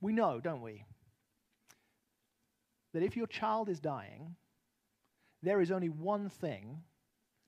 We 0.00 0.12
know, 0.12 0.40
don't 0.40 0.62
we, 0.62 0.84
that 2.92 3.02
if 3.02 3.16
your 3.16 3.26
child 3.26 3.68
is 3.68 3.80
dying, 3.80 4.36
there 5.42 5.60
is 5.60 5.70
only 5.70 5.88
one 5.88 6.28
thing 6.28 6.82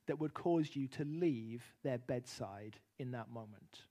that 0.07 0.19
would 0.19 0.35
cause 0.35 0.75
you 0.75 0.89
to 0.89 1.05
leave 1.05 1.63
their 1.83 1.99
bedside 1.99 2.77
in 2.99 3.13
that 3.13 3.31
moment. 3.31 3.85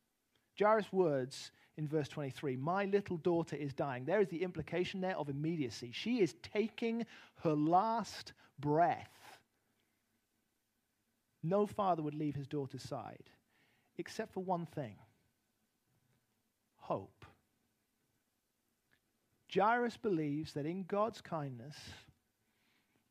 Jairus' 0.59 0.91
words 0.91 1.51
in 1.77 1.87
verse 1.87 2.09
23 2.09 2.57
My 2.57 2.85
little 2.85 3.17
daughter 3.17 3.55
is 3.55 3.73
dying. 3.73 4.05
There 4.05 4.19
is 4.19 4.27
the 4.27 4.43
implication 4.43 4.99
there 5.01 5.17
of 5.17 5.29
immediacy. 5.29 5.91
She 5.93 6.21
is 6.21 6.35
taking 6.43 7.05
her 7.43 7.53
last 7.53 8.33
breath. 8.59 9.18
No 11.41 11.65
father 11.65 12.01
would 12.01 12.15
leave 12.15 12.35
his 12.35 12.47
daughter's 12.47 12.83
side 12.83 13.29
except 13.97 14.33
for 14.33 14.43
one 14.43 14.65
thing 14.65 14.95
hope. 16.77 17.25
Jairus 19.53 19.97
believes 19.97 20.53
that 20.53 20.65
in 20.65 20.83
God's 20.83 21.21
kindness, 21.21 21.75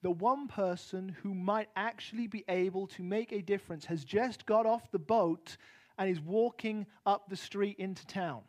the 0.03 0.11
one 0.11 0.49
person 0.49 1.15
who 1.23 1.35
might 1.35 1.69
actually 1.77 2.27
be 2.27 2.45
able 2.49 2.87
to 2.89 3.03
make 3.03 3.33
a 3.33 3.43
difference 3.43 3.85
has 3.87 4.05
just 4.05 4.47
got 4.47 4.67
off 4.67 4.91
the 4.91 4.99
boat 4.99 5.57
and 5.97 6.09
is 6.09 6.21
walking 6.21 6.87
up 7.07 7.29
the 7.29 7.37
street 7.37 7.77
into 7.79 8.07
town. 8.07 8.43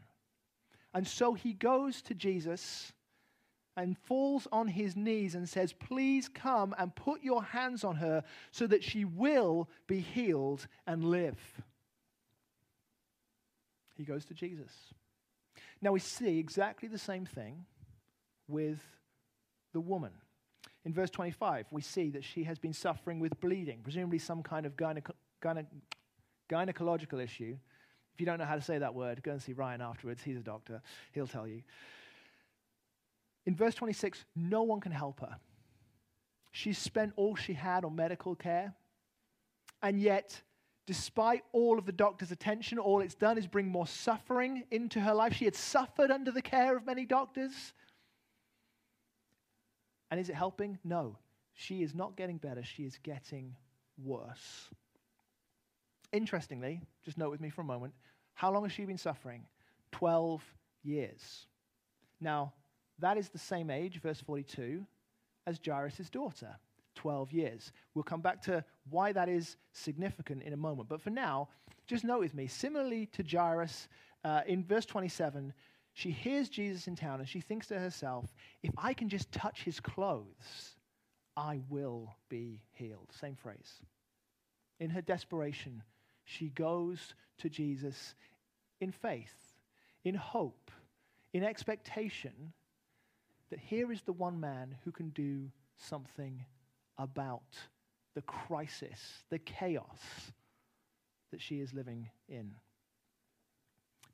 And 0.93 1.07
so 1.07 1.33
he 1.33 1.53
goes 1.53 2.01
to 2.03 2.13
Jesus 2.13 2.91
and 3.79 3.97
falls 3.97 4.45
on 4.51 4.67
his 4.67 4.97
knees 4.97 5.35
and 5.35 5.47
says, 5.47 5.71
Please 5.71 6.27
come 6.27 6.75
and 6.77 6.93
put 6.93 7.23
your 7.23 7.41
hands 7.41 7.85
on 7.85 7.95
her 7.95 8.23
so 8.51 8.67
that 8.67 8.83
she 8.83 9.05
will 9.05 9.69
be 9.87 10.01
healed 10.01 10.67
and 10.85 11.05
live. 11.05 11.39
He 13.95 14.03
goes 14.03 14.25
to 14.25 14.33
Jesus. 14.33 14.71
Now 15.81 15.93
we 15.93 16.01
see 16.01 16.39
exactly 16.39 16.89
the 16.89 16.97
same 16.97 17.25
thing 17.25 17.65
with 18.49 18.79
the 19.71 19.79
woman. 19.79 20.11
In 20.83 20.93
verse 20.93 21.09
25, 21.09 21.67
we 21.71 21.81
see 21.81 22.09
that 22.09 22.25
she 22.25 22.43
has 22.43 22.59
been 22.59 22.73
suffering 22.73 23.21
with 23.21 23.39
bleeding, 23.39 23.79
presumably 23.81 24.19
some 24.19 24.43
kind 24.43 24.65
of 24.65 24.75
gyne- 24.75 25.03
gynecological 26.49 27.23
issue. 27.23 27.55
If 28.13 28.19
you 28.19 28.25
don't 28.25 28.39
know 28.39 28.45
how 28.45 28.55
to 28.55 28.61
say 28.61 28.77
that 28.77 28.93
word, 28.93 29.23
go 29.23 29.31
and 29.31 29.41
see 29.41 29.53
Ryan 29.53 29.79
afterwards. 29.79 30.21
He's 30.21 30.37
a 30.37 30.41
doctor, 30.41 30.81
he'll 31.13 31.27
tell 31.27 31.47
you. 31.47 31.63
In 33.45 33.55
verse 33.55 33.75
26, 33.75 34.25
no 34.35 34.63
one 34.63 34.79
can 34.79 34.91
help 34.91 35.21
her. 35.21 35.37
She's 36.51 36.77
spent 36.77 37.13
all 37.15 37.35
she 37.35 37.53
had 37.53 37.85
on 37.85 37.95
medical 37.95 38.35
care, 38.35 38.73
and 39.81 39.99
yet 39.99 40.41
despite 40.89 41.43
all 41.51 41.77
of 41.77 41.85
the 41.85 41.91
doctor's 41.91 42.31
attention, 42.31 42.79
all 42.79 42.99
it's 42.99 43.13
done 43.13 43.37
is 43.37 43.45
bring 43.45 43.67
more 43.67 43.85
suffering 43.85 44.63
into 44.71 44.99
her 44.99 45.13
life. 45.13 45.35
She 45.35 45.45
had 45.45 45.55
suffered 45.55 46.09
under 46.09 46.31
the 46.31 46.41
care 46.41 46.75
of 46.75 46.83
many 46.83 47.05
doctors. 47.05 47.73
And 50.09 50.19
is 50.19 50.29
it 50.29 50.35
helping? 50.35 50.79
No. 50.83 51.19
She 51.53 51.83
is 51.83 51.93
not 51.93 52.15
getting 52.15 52.37
better, 52.37 52.63
she 52.63 52.85
is 52.85 52.97
getting 53.03 53.55
worse. 54.03 54.71
Interestingly, 56.11 56.81
just 57.05 57.19
note 57.19 57.29
with 57.29 57.39
me 57.39 57.51
for 57.51 57.61
a 57.61 57.65
moment, 57.65 57.93
how 58.33 58.51
long 58.51 58.63
has 58.63 58.71
she 58.71 58.83
been 58.85 58.97
suffering? 58.97 59.45
12 59.91 60.43
years. 60.81 61.45
Now, 62.19 62.53
that 62.99 63.17
is 63.17 63.29
the 63.29 63.37
same 63.37 63.69
age, 63.69 64.01
verse 64.01 64.21
42, 64.21 64.85
as 65.47 65.59
Jairus' 65.65 66.09
daughter. 66.09 66.57
12 66.95 67.31
years. 67.31 67.71
We'll 67.93 68.03
come 68.03 68.19
back 68.19 68.41
to 68.43 68.63
why 68.89 69.13
that 69.13 69.29
is 69.29 69.55
significant 69.71 70.43
in 70.43 70.51
a 70.51 70.57
moment. 70.57 70.89
But 70.89 71.01
for 71.01 71.11
now, 71.11 71.47
just 71.87 72.03
note 72.03 72.19
with 72.19 72.33
me, 72.33 72.47
similarly 72.47 73.05
to 73.13 73.23
Jairus, 73.23 73.87
uh, 74.25 74.41
in 74.45 74.65
verse 74.65 74.85
27, 74.85 75.53
she 75.93 76.11
hears 76.11 76.49
Jesus 76.49 76.87
in 76.87 76.97
town 76.97 77.19
and 77.19 77.29
she 77.29 77.39
thinks 77.39 77.67
to 77.67 77.79
herself, 77.79 78.25
if 78.63 78.71
I 78.77 78.93
can 78.93 79.07
just 79.07 79.31
touch 79.31 79.63
his 79.63 79.79
clothes, 79.79 80.75
I 81.37 81.61
will 81.69 82.15
be 82.27 82.61
healed. 82.71 83.11
Same 83.17 83.35
phrase. 83.35 83.81
In 84.79 84.89
her 84.89 85.01
desperation, 85.01 85.83
she 86.25 86.49
goes 86.49 87.15
to 87.37 87.49
Jesus 87.49 88.15
in 88.81 88.91
faith, 88.91 89.55
in 90.03 90.15
hope, 90.15 90.69
in 91.33 91.43
expectation 91.43 92.53
that 93.49 93.59
here 93.59 93.91
is 93.91 94.01
the 94.01 94.13
one 94.13 94.39
man 94.39 94.75
who 94.83 94.91
can 94.91 95.09
do 95.09 95.49
something 95.77 96.45
about 96.97 97.57
the 98.15 98.21
crisis, 98.21 99.23
the 99.29 99.39
chaos 99.39 99.99
that 101.31 101.41
she 101.41 101.59
is 101.59 101.73
living 101.73 102.09
in. 102.27 102.53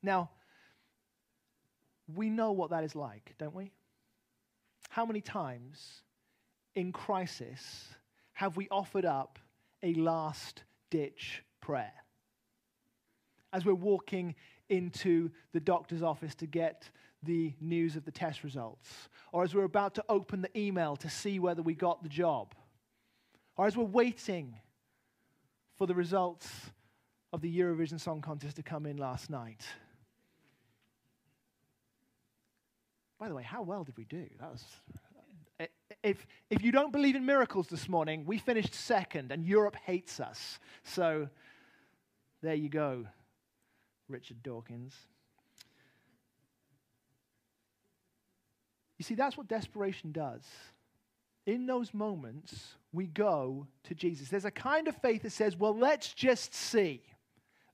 Now, 0.02 0.30
we 2.14 2.30
know 2.30 2.52
what 2.52 2.70
that 2.70 2.84
is 2.84 2.94
like, 2.94 3.34
don't 3.38 3.54
we? 3.54 3.72
How 4.90 5.04
many 5.04 5.20
times 5.20 6.02
in 6.74 6.92
crisis 6.92 7.88
have 8.34 8.56
we 8.56 8.68
offered 8.70 9.04
up 9.04 9.38
a 9.82 9.94
last 9.94 10.62
ditch 10.90 11.42
prayer? 11.60 11.92
As 13.52 13.64
we're 13.64 13.74
walking 13.74 14.34
into 14.68 15.30
the 15.52 15.60
doctor's 15.60 16.02
office 16.02 16.34
to 16.36 16.46
get 16.46 16.90
the 17.26 17.52
news 17.60 17.96
of 17.96 18.04
the 18.04 18.10
test 18.10 18.44
results, 18.44 19.08
or 19.32 19.42
as 19.44 19.54
we're 19.54 19.64
about 19.64 19.94
to 19.96 20.04
open 20.08 20.40
the 20.40 20.58
email 20.58 20.96
to 20.96 21.10
see 21.10 21.38
whether 21.38 21.62
we 21.62 21.74
got 21.74 22.02
the 22.02 22.08
job 22.08 22.54
or 23.56 23.66
as 23.66 23.76
we're 23.76 23.84
waiting 23.84 24.54
for 25.76 25.86
the 25.86 25.94
results 25.94 26.48
of 27.32 27.40
the 27.40 27.58
Eurovision 27.58 28.00
Song 28.00 28.20
Contest 28.20 28.56
to 28.56 28.62
come 28.62 28.86
in 28.86 28.96
last 28.96 29.30
night. 29.30 29.62
By 33.18 33.28
the 33.28 33.34
way, 33.34 33.42
how 33.42 33.62
well 33.62 33.84
did 33.84 33.96
we 33.96 34.04
do? 34.04 34.26
That 34.40 34.52
was. 34.52 34.64
If, 36.02 36.26
if 36.50 36.62
you 36.62 36.70
don't 36.70 36.92
believe 36.92 37.16
in 37.16 37.24
miracles 37.24 37.66
this 37.68 37.88
morning, 37.88 38.24
we 38.26 38.36
finished 38.36 38.74
second 38.74 39.32
and 39.32 39.44
Europe 39.44 39.74
hates 39.86 40.20
us. 40.20 40.58
So 40.84 41.28
there 42.42 42.54
you 42.54 42.68
go, 42.68 43.06
Richard 44.06 44.42
Dawkins. 44.42 44.94
You 48.98 49.04
see, 49.04 49.14
that's 49.14 49.36
what 49.36 49.48
desperation 49.48 50.12
does 50.12 50.42
in 51.46 51.66
those 51.66 51.94
moments, 51.94 52.74
we 52.92 53.06
go 53.06 53.66
to 53.84 53.94
Jesus. 53.94 54.28
There's 54.28 54.44
a 54.44 54.50
kind 54.50 54.88
of 54.88 54.96
faith 54.96 55.22
that 55.22 55.30
says, 55.30 55.56
well, 55.56 55.76
let's 55.76 56.12
just 56.12 56.52
see. 56.54 57.02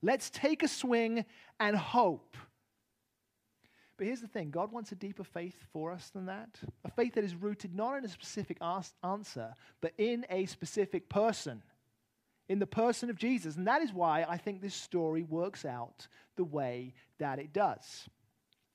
Let's 0.01 0.29
take 0.29 0.63
a 0.63 0.67
swing 0.67 1.25
and 1.59 1.75
hope. 1.75 2.37
But 3.97 4.07
here's 4.07 4.21
the 4.21 4.27
thing 4.27 4.51
God 4.51 4.71
wants 4.71 4.91
a 4.91 4.95
deeper 4.95 5.23
faith 5.23 5.55
for 5.71 5.91
us 5.91 6.09
than 6.09 6.27
that. 6.27 6.59
A 6.85 6.91
faith 6.91 7.15
that 7.15 7.23
is 7.23 7.35
rooted 7.35 7.75
not 7.75 7.97
in 7.97 8.05
a 8.05 8.09
specific 8.09 8.57
answer, 9.03 9.53
but 9.81 9.93
in 9.97 10.25
a 10.29 10.45
specific 10.45 11.09
person, 11.09 11.63
in 12.49 12.59
the 12.59 12.67
person 12.67 13.09
of 13.09 13.17
Jesus. 13.17 13.55
And 13.55 13.67
that 13.67 13.81
is 13.81 13.93
why 13.93 14.25
I 14.27 14.37
think 14.37 14.61
this 14.61 14.75
story 14.75 15.23
works 15.23 15.65
out 15.65 16.07
the 16.35 16.43
way 16.43 16.93
that 17.17 17.39
it 17.39 17.53
does. 17.53 18.07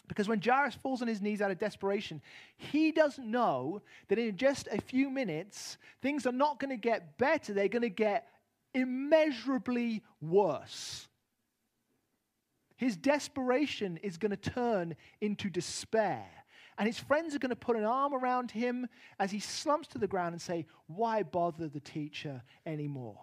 Because 0.08 0.28
when 0.28 0.40
Jairus 0.40 0.74
falls 0.74 1.02
on 1.02 1.08
his 1.08 1.20
knees 1.20 1.42
out 1.42 1.50
of 1.50 1.58
desperation, 1.58 2.22
he 2.56 2.90
doesn't 2.90 3.30
know 3.30 3.82
that 4.08 4.18
in 4.18 4.36
just 4.36 4.66
a 4.72 4.80
few 4.80 5.10
minutes, 5.10 5.76
things 6.02 6.26
are 6.26 6.32
not 6.32 6.58
going 6.58 6.70
to 6.70 6.76
get 6.76 7.18
better, 7.18 7.52
they're 7.52 7.68
going 7.68 7.82
to 7.82 7.90
get 7.90 8.26
immeasurably 8.74 10.02
worse. 10.20 11.06
His 12.76 12.96
desperation 12.96 13.98
is 13.98 14.16
going 14.16 14.30
to 14.30 14.36
turn 14.36 14.96
into 15.20 15.50
despair. 15.50 16.26
And 16.78 16.86
his 16.86 16.98
friends 16.98 17.34
are 17.34 17.40
going 17.40 17.50
to 17.50 17.56
put 17.56 17.76
an 17.76 17.84
arm 17.84 18.14
around 18.14 18.52
him 18.52 18.86
as 19.18 19.32
he 19.32 19.40
slumps 19.40 19.88
to 19.88 19.98
the 19.98 20.06
ground 20.06 20.32
and 20.32 20.40
say, 20.40 20.64
Why 20.86 21.24
bother 21.24 21.68
the 21.68 21.80
teacher 21.80 22.42
anymore? 22.64 23.18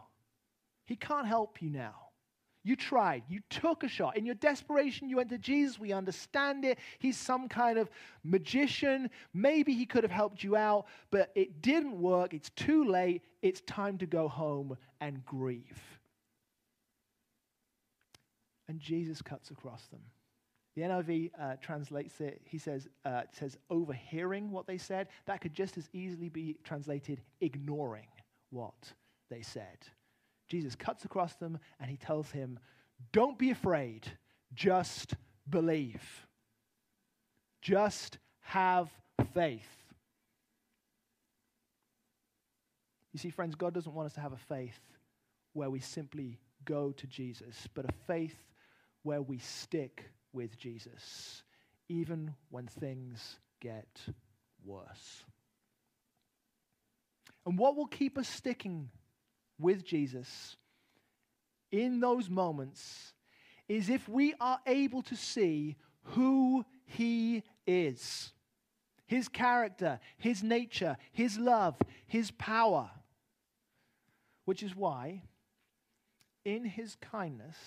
He 0.83 0.97
can't 0.97 1.25
help 1.25 1.61
you 1.61 1.69
now. 1.69 2.04
You 2.65 2.75
tried. 2.75 3.21
You 3.29 3.41
took 3.51 3.83
a 3.83 3.87
shot. 3.87 4.17
In 4.17 4.25
your 4.25 4.33
desperation, 4.33 5.07
you 5.07 5.17
went 5.17 5.29
to 5.29 5.37
Jesus. 5.37 5.79
We 5.79 5.93
understand 5.93 6.65
it. 6.65 6.79
He's 6.97 7.15
some 7.15 7.47
kind 7.47 7.77
of 7.77 7.91
magician. 8.23 9.11
Maybe 9.35 9.75
he 9.75 9.85
could 9.85 10.03
have 10.03 10.11
helped 10.11 10.43
you 10.43 10.55
out, 10.55 10.87
but 11.11 11.31
it 11.35 11.61
didn't 11.61 11.95
work. 12.01 12.33
It's 12.33 12.49
too 12.49 12.83
late. 12.83 13.21
It's 13.43 13.61
time 13.61 13.99
to 13.99 14.07
go 14.07 14.27
home 14.27 14.75
and 14.99 15.23
grieve. 15.25 15.79
And 18.67 18.79
Jesus 18.79 19.21
cuts 19.21 19.51
across 19.51 19.85
them. 19.85 20.01
The 20.75 20.81
NIV 20.81 21.31
uh, 21.39 21.53
translates 21.61 22.19
it, 22.19 22.41
he 22.45 22.57
says, 22.57 22.89
uh, 23.05 23.21
says 23.31 23.59
overhearing 23.69 24.49
what 24.49 24.65
they 24.65 24.79
said. 24.79 25.09
That 25.27 25.39
could 25.39 25.53
just 25.53 25.77
as 25.77 25.87
easily 25.93 26.29
be 26.29 26.57
translated 26.63 27.21
ignoring 27.41 28.07
what 28.49 28.93
they 29.29 29.43
said. 29.43 29.77
Jesus 30.47 30.75
cuts 30.75 31.05
across 31.05 31.35
them 31.35 31.59
and 31.79 31.89
he 31.89 31.97
tells 31.97 32.31
him, 32.31 32.59
Don't 33.11 33.37
be 33.37 33.51
afraid, 33.51 34.05
just 34.53 35.15
believe. 35.49 36.03
Just 37.61 38.19
have 38.41 38.89
faith. 39.33 39.67
You 43.11 43.19
see, 43.19 43.29
friends, 43.29 43.55
God 43.55 43.73
doesn't 43.73 43.93
want 43.93 44.07
us 44.07 44.13
to 44.13 44.21
have 44.21 44.33
a 44.33 44.37
faith 44.37 44.79
where 45.53 45.69
we 45.69 45.79
simply 45.79 46.37
go 46.65 46.91
to 46.91 47.07
Jesus, 47.07 47.67
but 47.73 47.85
a 47.85 47.93
faith 48.05 48.35
where 49.03 49.21
we 49.21 49.37
stick 49.37 50.03
with 50.33 50.57
Jesus, 50.57 51.43
even 51.87 52.33
when 52.49 52.67
things 52.67 53.39
get 53.61 53.87
worse. 54.65 55.23
And 57.45 57.57
what 57.57 57.75
will 57.75 57.87
keep 57.87 58.17
us 58.17 58.27
sticking 58.27 58.89
with 59.59 59.83
Jesus 59.83 60.55
in 61.71 61.99
those 61.99 62.29
moments 62.29 63.13
is 63.67 63.89
if 63.89 64.07
we 64.07 64.33
are 64.39 64.59
able 64.67 65.01
to 65.03 65.15
see 65.15 65.75
who 66.03 66.65
he 66.85 67.43
is 67.65 68.31
his 69.05 69.27
character, 69.27 69.99
his 70.17 70.43
nature, 70.43 70.97
his 71.11 71.37
love, 71.37 71.77
his 72.07 72.31
power. 72.31 72.89
Which 74.45 74.61
is 74.61 74.75
why, 74.75 75.23
in 76.43 76.65
his 76.65 76.95
kindness, 77.01 77.57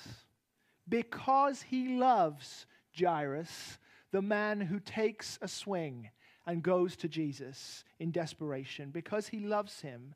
because 0.88 1.62
he 1.62 1.96
loves 1.96 2.66
Jairus, 2.98 3.78
the 4.12 4.22
man 4.22 4.60
who 4.60 4.78
takes 4.78 5.38
a 5.42 5.48
swing 5.48 6.10
and 6.46 6.62
goes 6.62 6.96
to 6.96 7.08
Jesus 7.08 7.84
in 7.98 8.12
desperation, 8.12 8.90
because 8.90 9.28
he 9.28 9.40
loves 9.40 9.80
him, 9.80 10.14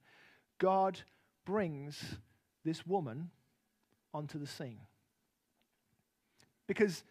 God 0.59 1.01
brings 1.45 2.17
this 2.65 2.87
woman 2.87 3.31
onto 4.15 4.39
the 4.39 4.47
scene. 4.47 4.81
Because 6.67 7.05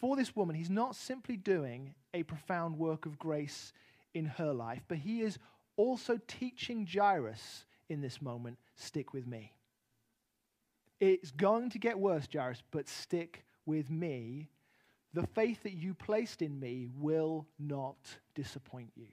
for 0.00 0.16
this 0.16 0.34
woman, 0.34 0.56
he's 0.56 0.70
not 0.70 0.96
simply 0.96 1.36
doing 1.36 1.94
a 2.12 2.22
profound 2.24 2.78
work 2.78 3.06
of 3.06 3.18
grace 3.18 3.72
in 4.14 4.26
her 4.26 4.52
life, 4.52 4.82
but 4.88 4.98
he 4.98 5.22
is 5.22 5.38
also 5.76 6.18
teaching 6.26 6.86
Jairus 6.86 7.64
in 7.88 8.00
this 8.00 8.20
moment 8.20 8.58
stick 8.74 9.12
with 9.12 9.26
me. 9.26 9.52
It's 11.00 11.30
going 11.30 11.70
to 11.70 11.78
get 11.78 11.98
worse, 11.98 12.28
Jairus, 12.32 12.62
but 12.70 12.88
stick 12.88 13.44
with 13.66 13.90
me. 13.90 14.48
The 15.14 15.26
faith 15.26 15.62
that 15.64 15.72
you 15.72 15.94
placed 15.94 16.42
in 16.42 16.58
me 16.58 16.88
will 16.98 17.46
not 17.58 17.96
disappoint 18.34 18.92
you. 18.96 19.08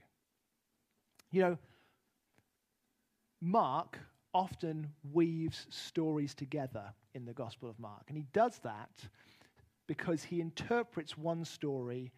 You 1.32 1.42
know, 1.42 1.58
Mark 3.42 4.00
often 4.34 4.92
weaves 5.12 5.66
stories 5.70 6.34
together 6.34 6.94
in 7.14 7.26
the 7.26 7.34
Gospel 7.34 7.70
of 7.70 7.80
Mark, 7.80 8.04
and 8.08 8.18
he 8.18 8.26
does 8.34 8.60
that 8.64 8.92
because 9.88 10.24
he 10.24 10.40
interprets 10.40 11.18
one 11.18 11.44
story 11.44 12.12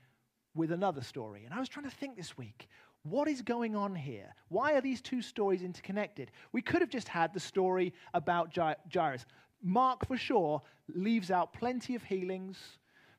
with 0.53 0.72
another 0.72 1.01
story. 1.01 1.46
And 1.46 1.53
I 1.53 1.60
was 1.60 1.70
trying 1.70 1.89
to 1.89 1.96
think 1.96 2.18
this 2.18 2.38
week 2.38 2.68
what 3.03 3.27
is 3.27 3.41
going 3.41 3.75
on 3.75 3.96
here? 3.96 4.34
Why 4.50 4.74
are 4.74 4.82
these 4.82 5.01
two 5.01 5.22
stories 5.22 5.63
interconnected? 5.63 6.32
We 6.51 6.62
could 6.62 6.82
have 6.82 6.89
just 6.89 7.08
had 7.08 7.34
the 7.34 7.39
story 7.39 7.94
about 8.13 8.56
Jairus. 8.56 9.25
Mark, 9.63 10.08
for 10.08 10.18
sure, 10.18 10.62
leaves 10.94 11.32
out 11.32 11.53
plenty 11.53 11.96
of 11.96 12.03
healings, 12.03 12.58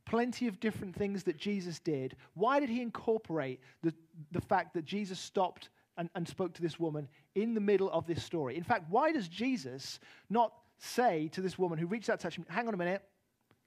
plenty 0.05 0.47
of 0.47 0.61
different 0.61 0.95
things 0.95 1.25
that 1.25 1.37
Jesus 1.37 1.81
did. 1.81 2.17
Why 2.35 2.61
did 2.61 2.69
he 2.69 2.81
incorporate 2.81 3.61
the, 3.83 3.93
the 4.31 4.41
fact 4.41 4.75
that 4.75 4.85
Jesus 4.85 5.19
stopped 5.19 5.71
and, 5.97 6.09
and 6.15 6.27
spoke 6.27 6.55
to 6.55 6.63
this 6.63 6.79
woman 6.79 7.09
in 7.35 7.55
the 7.55 7.61
middle 7.61 7.91
of 7.91 8.07
this 8.07 8.23
story? 8.23 8.57
In 8.57 8.65
fact, 8.65 8.87
why 8.89 9.13
does 9.13 9.29
Jesus 9.29 10.01
not 10.31 10.53
say 10.79 11.29
to 11.33 11.41
this 11.41 11.59
woman 11.59 11.79
who 11.79 11.87
reached 11.87 12.11
out 12.11 12.21
to 12.21 12.25
touch 12.25 12.37
him, 12.37 12.47
hang 12.49 12.69
on 12.69 12.75
a 12.75 12.77
minute, 12.77 13.03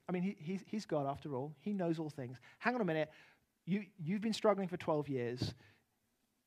I 0.08 0.12
mean, 0.12 0.24
he, 0.24 0.36
he's, 0.39 0.63
he's 0.67 0.86
God 0.86 1.08
after 1.08 1.36
all. 1.36 1.55
He 1.62 1.74
knows 1.74 1.98
all 2.00 2.10
things. 2.10 2.38
Hang 2.60 2.75
on 2.75 2.82
a 2.82 2.86
minute. 2.86 3.10
You, 3.66 3.85
you've 3.98 4.22
been 4.22 4.33
struggling 4.33 4.68
for 4.68 4.77
12 4.77 5.09
years. 5.09 5.53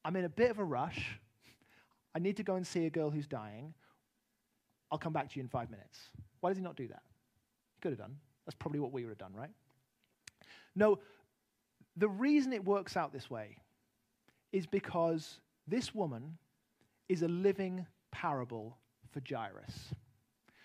I'm 0.04 0.14
in 0.16 0.24
a 0.24 0.28
bit 0.28 0.50
of 0.50 0.58
a 0.58 0.64
rush. 0.64 1.18
I 2.14 2.20
need 2.20 2.36
to 2.36 2.42
go 2.42 2.54
and 2.54 2.66
see 2.66 2.86
a 2.86 2.90
girl 2.90 3.10
who's 3.10 3.26
dying. 3.26 3.74
I'll 4.90 4.98
come 4.98 5.12
back 5.12 5.30
to 5.30 5.36
you 5.36 5.42
in 5.42 5.48
five 5.48 5.70
minutes. 5.70 5.98
Why 6.40 6.50
does 6.50 6.56
he 6.56 6.62
not 6.62 6.76
do 6.76 6.86
that? 6.88 7.02
He 7.74 7.80
could 7.80 7.92
have 7.92 7.98
done. 7.98 8.16
That's 8.46 8.56
probably 8.56 8.80
what 8.80 8.92
we 8.92 9.04
would 9.04 9.10
have 9.10 9.18
done, 9.18 9.34
right? 9.34 9.50
No, 10.74 11.00
the 11.96 12.08
reason 12.08 12.52
it 12.52 12.64
works 12.64 12.96
out 12.96 13.12
this 13.12 13.28
way 13.28 13.56
is 14.52 14.66
because 14.66 15.40
this 15.68 15.94
woman 15.94 16.38
is 17.08 17.22
a 17.22 17.28
living 17.28 17.86
parable 18.10 18.78
for 19.10 19.22
Jairus. 19.28 19.94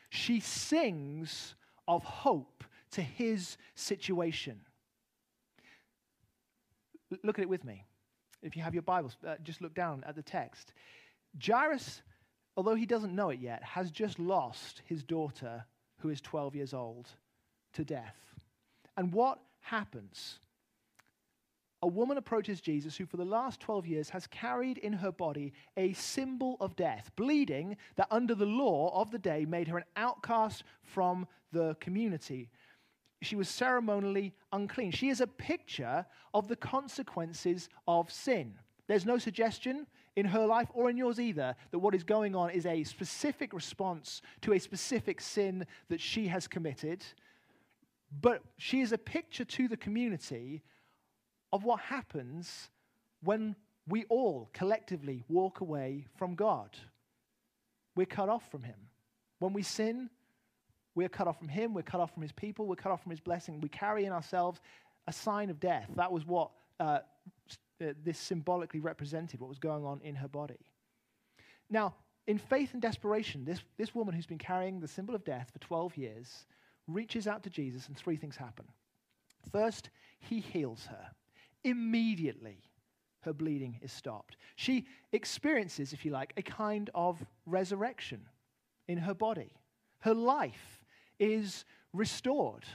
She 0.10 0.40
sings 0.40 1.56
of 1.88 2.04
hope 2.04 2.64
to 2.92 3.02
his 3.02 3.58
situation. 3.76 4.62
Look 7.24 7.40
at 7.40 7.44
it 7.44 7.50
with 7.50 7.64
me. 7.64 7.86
If 8.42 8.56
you 8.56 8.64
have 8.64 8.74
your 8.74 8.84
Bibles, 8.84 9.18
uh, 9.26 9.36
just 9.44 9.62
look 9.62 9.74
down 9.74 10.04
at 10.06 10.16
the 10.16 10.22
text. 10.22 10.74
Jairus, 11.44 12.02
although 12.58 12.76
he 12.76 12.86
doesn't 12.86 13.16
know 13.16 13.30
it 13.30 13.40
yet, 13.40 13.64
has 13.64 13.90
just 13.90 14.20
lost 14.20 14.82
his 14.86 15.04
daughter, 15.04 15.66
who 16.00 16.10
is 16.10 16.22
12 16.22 16.56
years 16.56 16.74
old, 16.74 17.10
to 17.74 17.84
death. 17.84 18.18
And 18.98 19.12
what 19.12 19.40
happens? 19.62 20.40
A 21.84 21.88
woman 21.88 22.18
approaches 22.18 22.62
Jesus, 22.62 22.98
who 22.98 23.06
for 23.06 23.18
the 23.18 23.26
last 23.26 23.60
12 23.60 23.86
years 23.86 24.10
has 24.10 24.26
carried 24.28 24.78
in 24.80 24.94
her 24.94 25.12
body 25.12 25.54
a 25.78 25.94
symbol 25.94 26.58
of 26.60 26.76
death, 26.76 27.12
bleeding 27.16 27.78
that 27.98 28.08
under 28.10 28.34
the 28.34 28.46
law 28.46 28.90
of 29.00 29.12
the 29.12 29.20
day 29.20 29.46
made 29.46 29.68
her 29.68 29.78
an 29.78 29.84
outcast 29.96 30.64
from 30.82 31.28
the 31.52 31.76
community 31.80 32.50
she 33.24 33.36
was 33.36 33.50
ceremonially 33.50 34.34
unclean. 34.52 34.92
She 34.92 35.10
is 35.10 35.22
a 35.22 35.28
picture 35.28 36.06
of 36.34 36.48
the 36.48 36.56
consequences 36.56 37.70
of 37.88 38.12
sin. 38.12 38.56
There's 38.88 39.06
no 39.06 39.18
suggestion 39.18 39.88
in 40.16 40.26
her 40.26 40.46
life 40.46 40.70
or 40.74 40.90
in 40.90 40.98
yours 40.98 41.20
either 41.20 41.56
that 41.72 41.80
what 41.80 41.96
is 41.96 42.04
going 42.04 42.36
on 42.36 42.52
is 42.52 42.66
a 42.66 42.84
specific 42.84 43.54
response 43.54 44.22
to 44.42 44.54
a 44.54 44.60
specific 44.60 45.22
sin 45.22 45.66
that 45.90 46.02
she 46.02 46.28
has 46.28 46.48
committed. 46.48 47.04
But 48.22 48.44
she 48.58 48.82
is 48.82 48.92
a 48.92 48.98
picture 48.98 49.46
to 49.46 49.68
the 49.68 49.78
community 49.78 50.62
of 51.54 51.64
what 51.64 51.80
happens 51.80 52.70
when 53.24 53.56
we 53.88 54.04
all 54.06 54.50
collectively 54.52 55.24
walk 55.30 55.62
away 55.62 56.06
from 56.18 56.36
God. 56.36 56.78
We're 57.96 58.06
cut 58.06 58.28
off 58.28 58.50
from 58.52 58.64
Him. 58.64 58.90
When 59.40 59.54
we 59.54 59.64
sin, 59.64 60.10
we're 60.96 61.10
cut 61.10 61.28
off 61.28 61.40
from 61.40 61.48
him, 61.48 61.74
we're 61.74 61.82
cut 61.82 62.00
off 62.00 62.14
from 62.14 62.22
his 62.22 62.32
people, 62.32 62.66
we're 62.66 62.76
cut 62.76 62.92
off 62.92 63.02
from 63.02 63.10
his 63.10 63.20
blessing. 63.20 63.60
We 63.62 63.70
carry 63.70 64.06
in 64.06 64.12
ourselves 64.12 64.62
a 65.08 65.14
sign 65.14 65.50
of 65.50 65.60
death. 65.60 65.90
That 65.96 66.12
was 66.12 66.26
what 66.26 66.52
uh, 66.80 67.00
uh, 67.82 67.94
this 68.04 68.20
symbolically 68.20 68.80
represented, 68.80 69.40
what 69.40 69.50
was 69.50 69.60
going 69.60 69.84
on 69.86 70.02
in 70.04 70.16
her 70.16 70.28
body. 70.28 70.60
Now, 71.70 71.96
in 72.28 72.38
faith 72.38 72.74
and 72.74 72.82
desperation, 72.82 73.44
this, 73.44 73.60
this 73.78 73.94
woman 73.94 74.14
who's 74.14 74.26
been 74.26 74.38
carrying 74.38 74.80
the 74.80 74.88
symbol 74.88 75.16
of 75.16 75.26
death 75.26 75.50
for 75.52 75.60
12 75.60 75.98
years 75.98 76.46
reaches 76.88 77.28
out 77.28 77.44
to 77.44 77.50
Jesus, 77.50 77.88
and 77.88 77.98
three 77.98 78.16
things 78.16 78.36
happen. 78.36 78.66
First, 79.52 79.90
he 80.20 80.40
heals 80.40 80.86
her. 80.86 81.08
Immediately, 81.64 82.62
her 83.22 83.34
bleeding 83.34 83.80
is 83.82 83.92
stopped. 83.92 84.38
She 84.56 84.86
experiences, 85.12 85.94
if 85.94 86.06
you 86.06 86.12
like, 86.12 86.34
a 86.38 86.42
kind 86.42 86.90
of 86.94 87.24
resurrection 87.46 88.22
in 88.88 88.98
her 88.98 89.14
body. 89.14 89.54
Her 90.00 90.14
life 90.14 90.84
is 91.20 91.66
restored. 91.94 92.66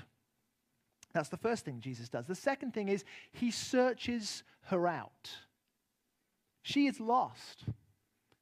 That's 1.12 1.28
the 1.28 1.36
first 1.36 1.64
thing 1.64 1.80
Jesus 1.80 2.08
does. 2.08 2.26
The 2.26 2.34
second 2.34 2.72
thing 2.72 2.88
is 2.88 3.04
he 3.32 3.50
searches 3.50 4.42
her 4.62 4.86
out. 4.86 5.30
She 6.62 6.86
is 6.86 7.00
lost. 7.00 7.64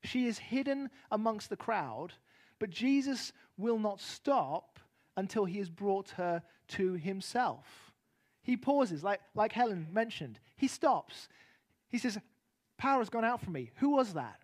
She 0.02 0.26
is 0.26 0.38
hidden 0.38 0.90
amongst 1.10 1.50
the 1.50 1.56
crowd, 1.56 2.12
but 2.58 2.70
Jesus 2.70 3.32
will 3.56 3.78
not 3.78 4.00
stop 4.00 4.78
until 5.16 5.44
he 5.44 5.58
has 5.58 5.70
brought 5.70 6.10
her 6.10 6.42
to 6.68 6.94
himself. 6.94 7.85
He 8.46 8.56
pauses, 8.56 9.02
like, 9.02 9.20
like 9.34 9.50
Helen 9.50 9.88
mentioned. 9.92 10.38
He 10.54 10.68
stops. 10.68 11.28
He 11.88 11.98
says, 11.98 12.16
Power 12.78 13.00
has 13.00 13.08
gone 13.08 13.24
out 13.24 13.40
from 13.40 13.54
me. 13.54 13.72
Who 13.78 13.90
was 13.90 14.14
that? 14.14 14.38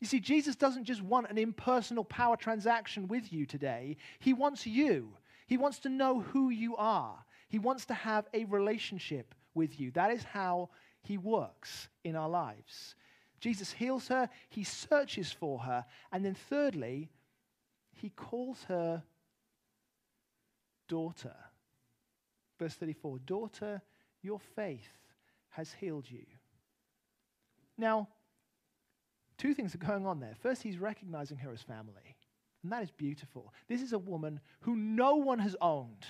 You 0.00 0.06
see, 0.06 0.20
Jesus 0.20 0.54
doesn't 0.54 0.84
just 0.84 1.00
want 1.00 1.30
an 1.30 1.38
impersonal 1.38 2.04
power 2.04 2.36
transaction 2.36 3.08
with 3.08 3.32
you 3.32 3.46
today, 3.46 3.96
He 4.18 4.34
wants 4.34 4.66
you. 4.66 5.16
He 5.46 5.56
wants 5.56 5.78
to 5.78 5.88
know 5.88 6.20
who 6.20 6.50
you 6.50 6.76
are. 6.76 7.24
He 7.48 7.58
wants 7.58 7.86
to 7.86 7.94
have 7.94 8.26
a 8.34 8.44
relationship 8.44 9.34
with 9.54 9.80
you. 9.80 9.92
That 9.92 10.12
is 10.12 10.22
how 10.24 10.68
He 11.00 11.16
works 11.16 11.88
in 12.04 12.16
our 12.16 12.28
lives. 12.28 12.96
Jesus 13.40 13.72
heals 13.72 14.08
her, 14.08 14.28
He 14.50 14.62
searches 14.62 15.32
for 15.32 15.60
her, 15.60 15.86
and 16.12 16.22
then 16.22 16.34
thirdly, 16.34 17.08
He 17.94 18.10
calls 18.10 18.64
her 18.64 19.02
daughter. 20.86 21.34
Verse 22.58 22.74
34 22.74 23.18
Daughter, 23.20 23.82
your 24.22 24.40
faith 24.56 24.88
has 25.50 25.72
healed 25.72 26.10
you. 26.10 26.24
Now, 27.76 28.08
two 29.36 29.54
things 29.54 29.74
are 29.74 29.78
going 29.78 30.06
on 30.06 30.20
there. 30.20 30.34
First, 30.42 30.62
he's 30.62 30.78
recognizing 30.78 31.38
her 31.38 31.52
as 31.52 31.62
family, 31.62 32.16
and 32.62 32.72
that 32.72 32.82
is 32.82 32.90
beautiful. 32.90 33.52
This 33.68 33.82
is 33.82 33.92
a 33.92 33.98
woman 33.98 34.40
who 34.60 34.76
no 34.76 35.16
one 35.16 35.38
has 35.38 35.56
owned. 35.60 36.06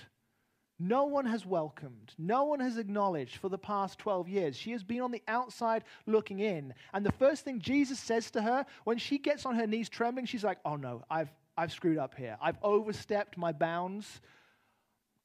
No 0.80 1.06
one 1.06 1.26
has 1.26 1.44
welcomed, 1.44 2.14
no 2.18 2.44
one 2.44 2.60
has 2.60 2.78
acknowledged 2.78 3.38
for 3.38 3.48
the 3.48 3.58
past 3.58 3.98
12 3.98 4.28
years. 4.28 4.56
She 4.56 4.70
has 4.70 4.84
been 4.84 5.00
on 5.00 5.10
the 5.10 5.22
outside 5.26 5.82
looking 6.06 6.38
in. 6.38 6.72
And 6.94 7.04
the 7.04 7.10
first 7.10 7.44
thing 7.44 7.58
Jesus 7.58 7.98
says 7.98 8.30
to 8.30 8.42
her 8.42 8.64
when 8.84 8.96
she 8.96 9.18
gets 9.18 9.44
on 9.44 9.56
her 9.56 9.66
knees 9.66 9.88
trembling, 9.88 10.26
she's 10.26 10.44
like, 10.44 10.58
Oh 10.64 10.76
no, 10.76 11.02
I've, 11.10 11.32
I've 11.56 11.72
screwed 11.72 11.98
up 11.98 12.14
here. 12.14 12.38
I've 12.40 12.58
overstepped 12.62 13.36
my 13.36 13.50
bounds. 13.50 14.20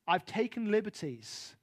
I've 0.08 0.26
taken 0.26 0.72
liberties. 0.72 1.56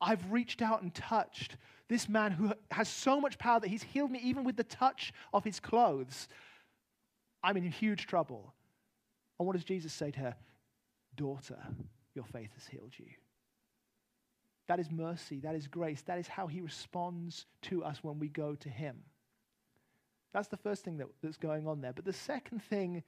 I've 0.00 0.32
reached 0.32 0.62
out 0.62 0.82
and 0.82 0.94
touched 0.94 1.56
this 1.88 2.08
man 2.08 2.32
who 2.32 2.52
has 2.70 2.88
so 2.88 3.20
much 3.20 3.38
power 3.38 3.60
that 3.60 3.68
he's 3.68 3.82
healed 3.82 4.10
me 4.10 4.20
even 4.22 4.44
with 4.44 4.56
the 4.56 4.64
touch 4.64 5.12
of 5.32 5.44
his 5.44 5.60
clothes. 5.60 6.28
I'm 7.42 7.56
in 7.56 7.70
huge 7.70 8.06
trouble. 8.06 8.52
And 9.38 9.46
what 9.46 9.54
does 9.54 9.64
Jesus 9.64 9.92
say 9.92 10.10
to 10.10 10.20
her? 10.20 10.36
Daughter, 11.16 11.58
your 12.14 12.24
faith 12.24 12.50
has 12.54 12.66
healed 12.66 12.92
you. 12.96 13.06
That 14.68 14.80
is 14.80 14.90
mercy. 14.90 15.40
That 15.40 15.54
is 15.54 15.66
grace. 15.66 16.02
That 16.02 16.18
is 16.18 16.28
how 16.28 16.46
he 16.46 16.60
responds 16.60 17.46
to 17.62 17.84
us 17.84 17.98
when 18.02 18.18
we 18.18 18.28
go 18.28 18.54
to 18.54 18.68
him. 18.68 19.02
That's 20.32 20.48
the 20.48 20.56
first 20.56 20.84
thing 20.84 20.96
that, 20.98 21.08
that's 21.22 21.36
going 21.36 21.66
on 21.66 21.80
there. 21.80 21.92
But 21.92 22.04
the 22.04 22.12
second 22.12 22.62
thing, 22.62 23.02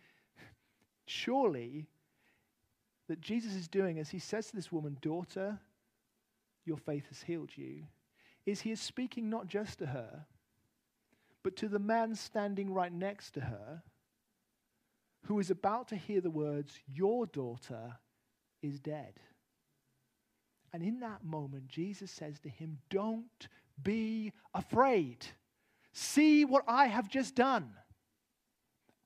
surely, 1.06 1.86
that 3.08 3.20
Jesus 3.20 3.54
is 3.54 3.68
doing 3.68 3.98
as 3.98 4.10
he 4.10 4.18
says 4.18 4.46
to 4.48 4.56
this 4.56 4.72
woman, 4.72 4.96
Daughter, 5.00 5.58
your 6.64 6.78
faith 6.78 7.06
has 7.08 7.22
healed 7.22 7.50
you, 7.54 7.84
is 8.46 8.60
he 8.60 8.70
is 8.70 8.80
speaking 8.80 9.28
not 9.28 9.46
just 9.46 9.78
to 9.78 9.86
her, 9.86 10.26
but 11.42 11.56
to 11.56 11.68
the 11.68 11.78
man 11.78 12.14
standing 12.14 12.72
right 12.72 12.92
next 12.92 13.32
to 13.32 13.40
her 13.40 13.82
who 15.24 15.38
is 15.38 15.50
about 15.50 15.88
to 15.88 15.96
hear 15.96 16.20
the 16.20 16.30
words, 16.30 16.78
Your 16.86 17.26
daughter 17.26 17.96
is 18.62 18.78
dead. 18.78 19.14
And 20.72 20.82
in 20.82 21.00
that 21.00 21.24
moment, 21.24 21.68
Jesus 21.68 22.10
says 22.10 22.40
to 22.40 22.48
him, 22.48 22.78
Don't 22.90 23.48
be 23.82 24.32
afraid. 24.54 25.24
See 25.92 26.44
what 26.44 26.64
I 26.66 26.86
have 26.86 27.08
just 27.08 27.34
done. 27.34 27.72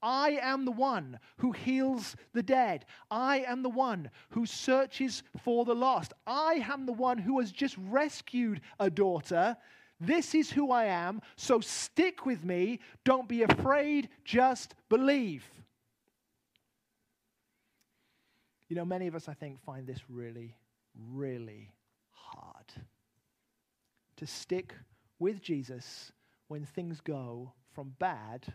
I 0.02 0.38
am 0.40 0.64
the 0.64 0.72
one 0.72 1.18
who 1.38 1.52
heals 1.52 2.16
the 2.32 2.42
dead. 2.42 2.84
I 3.11 3.40
am 3.40 3.62
the 3.62 3.68
one 3.68 4.11
who 4.30 4.46
searches 4.46 5.22
for 5.42 5.64
the 5.64 5.74
lost. 5.74 6.12
I 6.26 6.64
am 6.70 6.87
the 6.87 6.92
one 6.92 7.18
who 7.18 7.40
has 7.40 7.50
just 7.50 7.76
rescued 7.78 8.61
a 8.78 8.90
daughter. 8.90 9.56
This 10.00 10.34
is 10.34 10.50
who 10.50 10.70
I 10.70 10.84
am, 10.84 11.20
so 11.37 11.61
stick 11.61 12.24
with 12.24 12.44
me. 12.44 12.78
Don't 13.04 13.28
be 13.28 13.42
afraid, 13.42 14.08
just 14.24 14.74
believe. 14.88 15.44
You 18.68 18.76
know, 18.76 18.84
many 18.84 19.06
of 19.06 19.14
us, 19.14 19.28
I 19.28 19.34
think, 19.34 19.61
find 19.61 19.87
this 19.87 19.98
really, 20.08 20.54
really 21.11 21.72
hard. 22.11 22.66
To 24.18 24.26
stick 24.26 24.74
with 25.18 25.40
Jesus 25.40 26.12
when 26.46 26.64
things 26.64 27.00
go 27.00 27.52
from 27.72 27.94
bad 27.98 28.52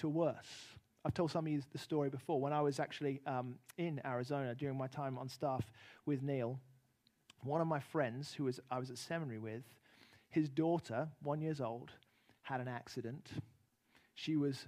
to 0.00 0.08
worse. 0.08 0.36
I've 1.04 1.14
told 1.14 1.30
some 1.30 1.46
of 1.46 1.52
you 1.52 1.62
the 1.72 1.78
story 1.78 2.10
before. 2.10 2.40
When 2.40 2.52
I 2.52 2.60
was 2.60 2.80
actually 2.80 3.20
um, 3.26 3.56
in 3.78 4.00
Arizona 4.04 4.54
during 4.54 4.76
my 4.76 4.86
time 4.86 5.18
on 5.18 5.28
staff 5.28 5.64
with 6.04 6.22
Neil, 6.22 6.58
one 7.42 7.60
of 7.60 7.66
my 7.66 7.80
friends 7.80 8.34
who 8.34 8.44
was, 8.44 8.60
I 8.70 8.78
was 8.78 8.90
at 8.90 8.98
seminary 8.98 9.38
with, 9.38 9.62
his 10.28 10.48
daughter, 10.48 11.08
one 11.22 11.40
years 11.40 11.60
old, 11.60 11.90
had 12.42 12.60
an 12.60 12.68
accident. 12.68 13.28
She 14.14 14.36
was 14.36 14.66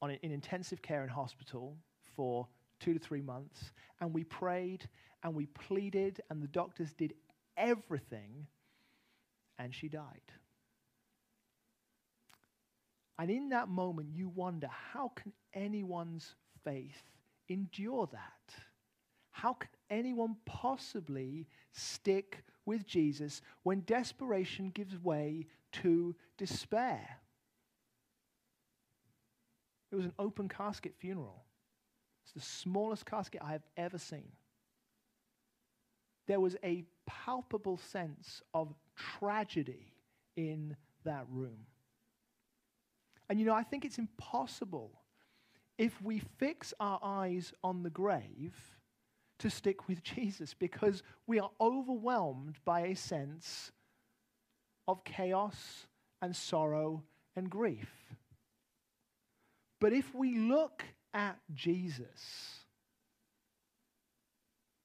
on 0.00 0.10
in 0.10 0.32
intensive 0.32 0.82
care 0.82 1.02
in 1.02 1.08
hospital 1.08 1.76
for 2.16 2.46
two 2.80 2.92
to 2.94 2.98
three 2.98 3.22
months, 3.22 3.72
and 4.00 4.12
we 4.12 4.24
prayed 4.24 4.88
and 5.22 5.34
we 5.34 5.46
pleaded, 5.46 6.20
and 6.30 6.42
the 6.42 6.48
doctors 6.48 6.92
did 6.92 7.14
everything, 7.56 8.46
and 9.58 9.74
she 9.74 9.88
died. 9.88 10.32
And 13.22 13.30
in 13.30 13.50
that 13.50 13.68
moment, 13.68 14.08
you 14.12 14.30
wonder 14.30 14.66
how 14.66 15.12
can 15.14 15.32
anyone's 15.54 16.34
faith 16.64 17.04
endure 17.48 18.08
that? 18.10 18.54
How 19.30 19.52
can 19.52 19.70
anyone 19.90 20.34
possibly 20.44 21.46
stick 21.70 22.42
with 22.66 22.84
Jesus 22.84 23.40
when 23.62 23.82
desperation 23.82 24.70
gives 24.70 24.98
way 24.98 25.46
to 25.70 26.16
despair? 26.36 27.20
It 29.92 29.94
was 29.94 30.06
an 30.06 30.14
open 30.18 30.48
casket 30.48 30.94
funeral. 30.98 31.44
It's 32.24 32.32
the 32.32 32.40
smallest 32.40 33.06
casket 33.06 33.40
I 33.44 33.52
have 33.52 33.68
ever 33.76 33.98
seen. 33.98 34.32
There 36.26 36.40
was 36.40 36.56
a 36.64 36.82
palpable 37.06 37.76
sense 37.76 38.42
of 38.52 38.74
tragedy 38.96 39.92
in 40.34 40.74
that 41.04 41.24
room. 41.30 41.66
And 43.32 43.40
you 43.40 43.46
know, 43.46 43.54
I 43.54 43.62
think 43.62 43.86
it's 43.86 43.96
impossible 43.96 44.90
if 45.78 46.02
we 46.02 46.20
fix 46.36 46.74
our 46.78 47.00
eyes 47.02 47.54
on 47.64 47.82
the 47.82 47.88
grave 47.88 48.52
to 49.38 49.48
stick 49.48 49.88
with 49.88 50.02
Jesus 50.14 50.52
because 50.52 51.02
we 51.26 51.40
are 51.40 51.50
overwhelmed 51.58 52.56
by 52.66 52.80
a 52.80 52.94
sense 52.94 53.72
of 54.86 55.02
chaos 55.04 55.86
and 56.20 56.36
sorrow 56.36 57.04
and 57.34 57.48
grief. 57.48 57.88
But 59.80 59.94
if 59.94 60.14
we 60.14 60.36
look 60.36 60.84
at 61.14 61.38
Jesus, 61.54 62.58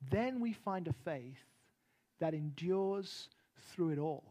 then 0.09 0.39
we 0.39 0.53
find 0.53 0.87
a 0.87 0.93
faith 0.93 1.43
that 2.21 2.33
endures 2.33 3.27
through 3.73 3.89
it 3.89 3.99
all. 3.99 4.23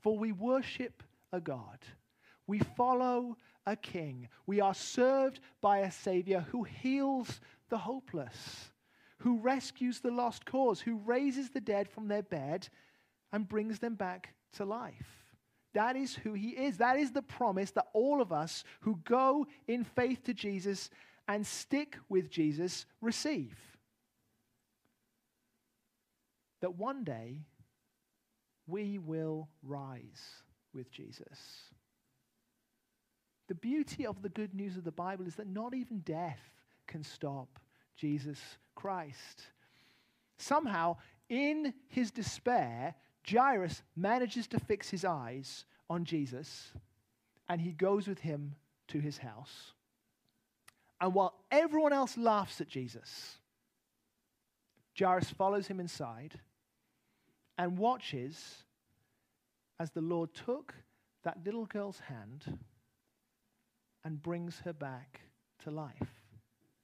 For 0.00 0.16
we 0.16 0.30
worship 0.30 1.02
a 1.32 1.40
God 1.40 1.80
we 2.50 2.58
follow 2.58 3.36
a 3.64 3.76
king. 3.76 4.28
We 4.44 4.60
are 4.60 4.74
served 4.74 5.38
by 5.60 5.78
a 5.78 5.92
savior 5.92 6.44
who 6.50 6.64
heals 6.64 7.40
the 7.68 7.78
hopeless, 7.78 8.72
who 9.18 9.38
rescues 9.38 10.00
the 10.00 10.10
lost 10.10 10.44
cause, 10.44 10.80
who 10.80 10.96
raises 10.96 11.50
the 11.50 11.60
dead 11.60 11.88
from 11.88 12.08
their 12.08 12.24
bed 12.24 12.68
and 13.32 13.48
brings 13.48 13.78
them 13.78 13.94
back 13.94 14.34
to 14.54 14.64
life. 14.64 15.28
That 15.74 15.94
is 15.94 16.16
who 16.16 16.34
he 16.34 16.48
is. 16.48 16.78
That 16.78 16.96
is 16.96 17.12
the 17.12 17.22
promise 17.22 17.70
that 17.72 17.86
all 17.92 18.20
of 18.20 18.32
us 18.32 18.64
who 18.80 18.98
go 19.04 19.46
in 19.68 19.84
faith 19.84 20.24
to 20.24 20.34
Jesus 20.34 20.90
and 21.28 21.46
stick 21.46 21.96
with 22.08 22.28
Jesus 22.28 22.86
receive. 23.00 23.56
That 26.62 26.74
one 26.74 27.04
day 27.04 27.44
we 28.66 28.98
will 28.98 29.48
rise 29.62 30.42
with 30.74 30.90
Jesus. 30.90 31.70
The 33.50 33.56
beauty 33.56 34.06
of 34.06 34.22
the 34.22 34.28
good 34.28 34.54
news 34.54 34.76
of 34.76 34.84
the 34.84 34.92
Bible 34.92 35.26
is 35.26 35.34
that 35.34 35.48
not 35.48 35.74
even 35.74 35.98
death 36.02 36.38
can 36.86 37.02
stop 37.02 37.58
Jesus 37.96 38.38
Christ. 38.76 39.42
Somehow, 40.38 40.98
in 41.28 41.74
his 41.88 42.12
despair, 42.12 42.94
Jairus 43.28 43.82
manages 43.96 44.46
to 44.46 44.60
fix 44.60 44.88
his 44.88 45.04
eyes 45.04 45.64
on 45.90 46.04
Jesus 46.04 46.70
and 47.48 47.60
he 47.60 47.72
goes 47.72 48.06
with 48.06 48.20
him 48.20 48.54
to 48.86 49.00
his 49.00 49.18
house. 49.18 49.72
And 51.00 51.12
while 51.12 51.34
everyone 51.50 51.92
else 51.92 52.16
laughs 52.16 52.60
at 52.60 52.68
Jesus, 52.68 53.38
Jairus 54.96 55.30
follows 55.30 55.66
him 55.66 55.80
inside 55.80 56.38
and 57.58 57.76
watches 57.76 58.62
as 59.80 59.90
the 59.90 60.02
Lord 60.02 60.34
took 60.34 60.72
that 61.24 61.44
little 61.44 61.66
girl's 61.66 61.98
hand 61.98 62.60
and 64.04 64.22
brings 64.22 64.58
her 64.64 64.72
back 64.72 65.20
to 65.64 65.70
life. 65.70 66.22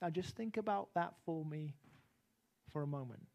Now, 0.03 0.11
just 0.11 0.37
think 0.37 0.57
about 0.57 0.89
that 0.95 1.15
for 1.25 1.45
me 1.45 1.75
for 2.71 2.83
a 2.83 2.87
moment. 2.87 3.27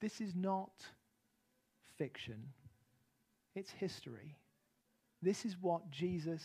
This 0.00 0.20
is 0.20 0.34
not 0.34 0.72
fiction, 1.96 2.42
it's 3.54 3.70
history. 3.70 4.36
This 5.22 5.46
is 5.46 5.56
what 5.60 5.90
Jesus 5.90 6.42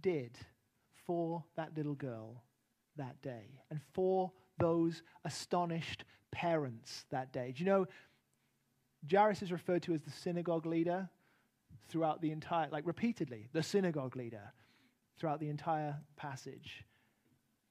did 0.00 0.38
for 1.06 1.44
that 1.56 1.76
little 1.76 1.94
girl 1.94 2.42
that 2.96 3.20
day 3.20 3.60
and 3.70 3.78
for 3.92 4.32
those 4.58 5.02
astonished 5.24 6.04
parents 6.30 7.04
that 7.10 7.32
day. 7.32 7.52
Do 7.54 7.62
you 7.62 7.70
know, 7.70 7.86
Jairus 9.10 9.42
is 9.42 9.52
referred 9.52 9.82
to 9.82 9.94
as 9.94 10.00
the 10.00 10.10
synagogue 10.10 10.66
leader 10.66 11.08
throughout 11.90 12.22
the 12.22 12.30
entire, 12.30 12.68
like 12.70 12.86
repeatedly, 12.86 13.48
the 13.52 13.62
synagogue 13.62 14.16
leader 14.16 14.52
throughout 15.18 15.40
the 15.40 15.48
entire 15.48 15.96
passage. 16.16 16.84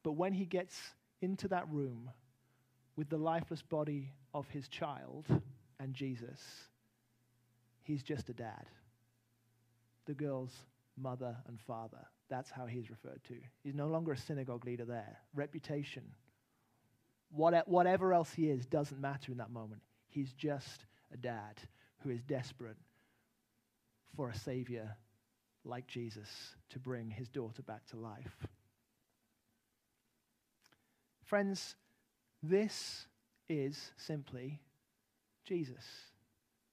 But 0.03 0.11
when 0.13 0.33
he 0.33 0.45
gets 0.45 0.77
into 1.21 1.47
that 1.47 1.67
room 1.69 2.11
with 2.95 3.09
the 3.09 3.17
lifeless 3.17 3.61
body 3.61 4.11
of 4.33 4.47
his 4.49 4.67
child 4.67 5.25
and 5.79 5.93
Jesus, 5.93 6.41
he's 7.81 8.03
just 8.03 8.29
a 8.29 8.33
dad. 8.33 8.65
The 10.05 10.13
girl's 10.13 10.53
mother 10.97 11.35
and 11.47 11.59
father. 11.59 12.05
That's 12.29 12.51
how 12.51 12.65
he's 12.65 12.89
referred 12.89 13.23
to. 13.29 13.35
He's 13.63 13.73
no 13.73 13.87
longer 13.87 14.11
a 14.11 14.17
synagogue 14.17 14.65
leader 14.65 14.85
there. 14.85 15.17
Reputation, 15.33 16.03
what, 17.31 17.67
whatever 17.67 18.13
else 18.13 18.31
he 18.31 18.49
is, 18.49 18.65
doesn't 18.65 18.99
matter 18.99 19.31
in 19.31 19.37
that 19.39 19.49
moment. 19.49 19.81
He's 20.09 20.33
just 20.33 20.85
a 21.11 21.17
dad 21.17 21.59
who 22.03 22.09
is 22.09 22.21
desperate 22.21 22.77
for 24.15 24.29
a 24.29 24.35
savior 24.35 24.95
like 25.63 25.87
Jesus 25.87 26.55
to 26.69 26.79
bring 26.79 27.09
his 27.09 27.29
daughter 27.29 27.61
back 27.61 27.85
to 27.87 27.97
life. 27.97 28.47
Friends, 31.23 31.75
this 32.41 33.05
is 33.47 33.91
simply 33.97 34.59
Jesus. 35.45 35.83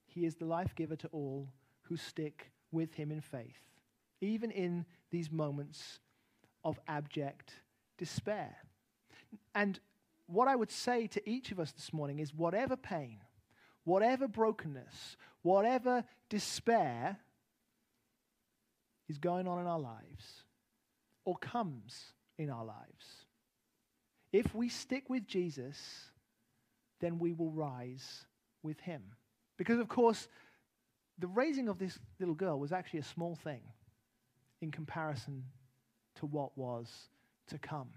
He 0.07 0.25
is 0.25 0.37
the 0.37 0.47
life 0.47 0.75
giver 0.75 0.97
to 0.97 1.09
all 1.09 1.49
who 1.83 1.97
stick 1.97 2.51
with 2.73 2.95
him 2.95 3.11
in 3.11 3.21
faith, 3.21 3.63
even 4.21 4.51
in 4.51 4.87
these 5.11 5.31
moments 5.31 6.01
of 6.65 6.79
abject 6.89 7.53
despair. 7.99 8.57
And 9.55 9.79
what 10.27 10.49
I 10.49 10.57
would 10.57 10.71
say 10.71 11.07
to 11.09 11.29
each 11.29 11.53
of 11.53 11.61
us 11.61 11.73
this 11.73 11.93
morning 11.93 12.19
is 12.19 12.35
whatever 12.35 12.77
pain, 12.77 13.19
whatever 13.85 14.27
brokenness, 14.27 15.17
whatever 15.43 16.05
despair 16.29 17.19
is 19.09 19.19
going 19.19 19.47
on 19.47 19.61
in 19.61 19.67
our 19.67 19.79
lives 19.79 20.45
or 21.25 21.37
comes 21.39 22.13
in 22.39 22.51
our 22.51 22.65
lives, 22.65 23.27
if 24.33 24.55
we 24.55 24.69
stick 24.69 25.09
with 25.09 25.27
Jesus, 25.27 26.11
then 27.01 27.19
we 27.19 27.33
will 27.33 27.51
rise 27.51 28.27
with 28.63 28.81
him. 28.81 29.03
Because, 29.57 29.79
of 29.79 29.89
course, 29.89 30.29
the 31.19 31.29
raising 31.29 31.69
of 31.69 31.79
this 31.79 31.99
little 32.19 32.35
girl 32.35 32.59
was 32.59 32.73
actually 32.73 33.01
a 33.01 33.05
small 33.05 33.37
thing 33.37 33.63
in 34.61 34.71
comparison 34.71 35.45
to 36.17 36.27
what 36.27 36.57
was 36.57 37.09
to 37.49 37.59
come. 37.59 37.89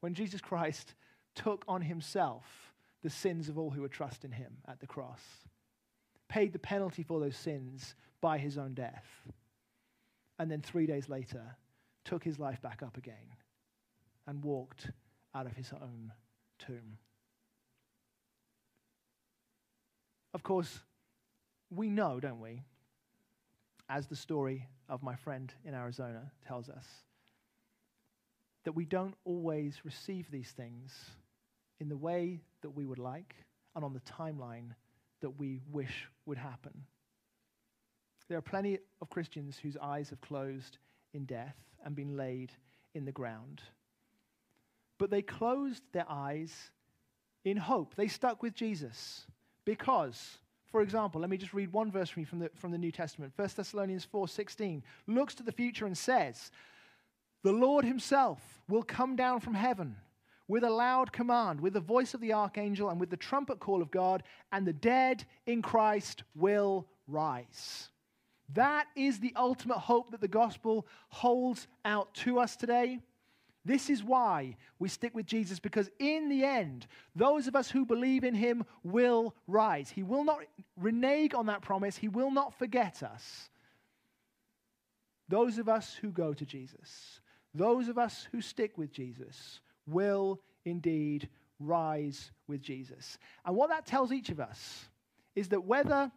When 0.00 0.14
Jesus 0.14 0.40
Christ 0.40 0.94
took 1.34 1.64
on 1.68 1.82
himself 1.82 2.72
the 3.02 3.10
sins 3.10 3.48
of 3.48 3.58
all 3.58 3.70
who 3.70 3.82
would 3.82 3.92
trust 3.92 4.24
in 4.24 4.32
him 4.32 4.52
at 4.66 4.80
the 4.80 4.86
cross, 4.86 5.20
paid 6.28 6.52
the 6.52 6.58
penalty 6.58 7.02
for 7.02 7.20
those 7.20 7.36
sins 7.36 7.94
by 8.20 8.38
his 8.38 8.58
own 8.58 8.74
death, 8.74 9.04
and 10.42 10.50
then 10.50 10.60
three 10.60 10.86
days 10.86 11.08
later 11.08 11.54
took 12.04 12.24
his 12.24 12.40
life 12.40 12.60
back 12.60 12.82
up 12.82 12.96
again 12.96 13.36
and 14.26 14.42
walked 14.42 14.90
out 15.36 15.46
of 15.46 15.54
his 15.54 15.72
own 15.72 16.10
tomb. 16.58 16.98
Of 20.34 20.42
course, 20.42 20.80
we 21.70 21.88
know, 21.90 22.18
don't 22.18 22.40
we, 22.40 22.64
as 23.88 24.08
the 24.08 24.16
story 24.16 24.66
of 24.88 25.00
my 25.04 25.14
friend 25.14 25.54
in 25.64 25.74
Arizona 25.74 26.32
tells 26.44 26.68
us, 26.68 26.86
that 28.64 28.72
we 28.72 28.84
don't 28.84 29.14
always 29.24 29.84
receive 29.84 30.28
these 30.28 30.50
things 30.50 30.92
in 31.78 31.88
the 31.88 31.96
way 31.96 32.40
that 32.62 32.70
we 32.70 32.84
would 32.84 32.98
like 32.98 33.36
and 33.76 33.84
on 33.84 33.92
the 33.92 34.00
timeline 34.00 34.74
that 35.20 35.38
we 35.38 35.60
wish 35.70 36.08
would 36.26 36.38
happen. 36.38 36.82
There 38.32 38.38
are 38.38 38.42
plenty 38.42 38.78
of 39.02 39.10
Christians 39.10 39.58
whose 39.62 39.76
eyes 39.76 40.08
have 40.10 40.20
closed 40.22 40.78
in 41.12 41.26
death 41.26 41.56
and 41.84 41.94
been 41.94 42.16
laid 42.16 42.50
in 42.94 43.04
the 43.04 43.12
ground 43.12 43.62
but 45.02 45.10
they 45.10 45.20
closed 45.20 45.82
their 45.90 46.08
eyes 46.08 46.70
in 47.44 47.56
hope. 47.56 47.96
They 47.96 48.06
stuck 48.06 48.40
with 48.40 48.54
Jesus 48.54 49.26
because, 49.64 50.38
for 50.70 50.80
example, 50.80 51.20
let 51.20 51.28
me 51.28 51.36
just 51.36 51.52
read 51.52 51.72
one 51.72 51.90
verse 51.90 52.08
from 52.08 52.20
you 52.20 52.26
from 52.26 52.38
the, 52.38 52.50
from 52.54 52.70
the 52.70 52.78
New 52.78 52.92
Testament. 52.92 53.32
1 53.34 53.48
Thessalonians 53.56 54.06
4:16 54.06 54.80
looks 55.08 55.34
to 55.34 55.42
the 55.42 55.50
future 55.50 55.86
and 55.86 55.98
says, 55.98 56.52
"The 57.42 57.50
Lord 57.50 57.84
himself 57.84 58.62
will 58.68 58.84
come 58.84 59.16
down 59.16 59.40
from 59.40 59.54
heaven 59.54 59.96
with 60.46 60.62
a 60.62 60.70
loud 60.70 61.12
command, 61.12 61.60
with 61.60 61.72
the 61.72 61.80
voice 61.80 62.14
of 62.14 62.20
the 62.20 62.32
archangel 62.32 62.88
and 62.88 63.00
with 63.00 63.10
the 63.10 63.16
trumpet 63.16 63.58
call 63.58 63.82
of 63.82 63.90
God, 63.90 64.22
and 64.52 64.64
the 64.64 64.72
dead 64.72 65.24
in 65.46 65.62
Christ 65.62 66.22
will 66.36 66.86
rise." 67.08 67.88
That 68.54 68.86
is 68.96 69.18
the 69.18 69.32
ultimate 69.36 69.78
hope 69.78 70.10
that 70.10 70.20
the 70.20 70.28
gospel 70.28 70.86
holds 71.08 71.66
out 71.84 72.12
to 72.16 72.38
us 72.38 72.56
today. 72.56 72.98
This 73.64 73.88
is 73.88 74.02
why 74.02 74.56
we 74.78 74.88
stick 74.88 75.14
with 75.14 75.26
Jesus, 75.26 75.60
because 75.60 75.88
in 76.00 76.28
the 76.28 76.44
end, 76.44 76.86
those 77.14 77.46
of 77.46 77.54
us 77.54 77.70
who 77.70 77.86
believe 77.86 78.24
in 78.24 78.34
him 78.34 78.64
will 78.82 79.34
rise. 79.46 79.88
He 79.90 80.02
will 80.02 80.24
not 80.24 80.40
renege 80.76 81.32
on 81.32 81.46
that 81.46 81.62
promise, 81.62 81.96
he 81.96 82.08
will 82.08 82.30
not 82.30 82.54
forget 82.58 83.02
us. 83.02 83.48
Those 85.28 85.58
of 85.58 85.68
us 85.68 85.94
who 85.94 86.10
go 86.10 86.34
to 86.34 86.44
Jesus, 86.44 87.20
those 87.54 87.88
of 87.88 87.98
us 87.98 88.26
who 88.32 88.40
stick 88.40 88.76
with 88.76 88.92
Jesus, 88.92 89.60
will 89.86 90.40
indeed 90.64 91.28
rise 91.60 92.32
with 92.48 92.60
Jesus. 92.60 93.18
And 93.44 93.54
what 93.54 93.70
that 93.70 93.86
tells 93.86 94.12
each 94.12 94.28
of 94.30 94.40
us 94.40 94.88
is 95.36 95.48
that 95.48 95.64
whether, 95.64 96.10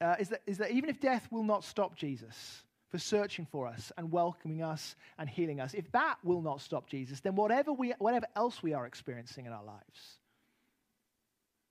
uh, 0.00 0.16
is, 0.18 0.28
that, 0.30 0.42
is 0.46 0.58
that 0.58 0.70
even 0.70 0.90
if 0.90 1.00
death 1.00 1.26
will 1.30 1.44
not 1.44 1.64
stop 1.64 1.96
Jesus, 1.96 2.62
for 2.88 2.98
searching 2.98 3.46
for 3.46 3.66
us 3.66 3.92
and 3.96 4.10
welcoming 4.12 4.62
us 4.62 4.94
and 5.18 5.28
healing 5.28 5.60
us, 5.60 5.74
if 5.74 5.90
that 5.92 6.16
will 6.22 6.40
not 6.40 6.60
stop 6.60 6.88
Jesus, 6.88 7.20
then 7.20 7.34
whatever, 7.34 7.72
we, 7.72 7.92
whatever 7.98 8.26
else 8.36 8.62
we 8.62 8.74
are 8.74 8.86
experiencing 8.86 9.46
in 9.46 9.52
our 9.52 9.64
lives, 9.64 10.18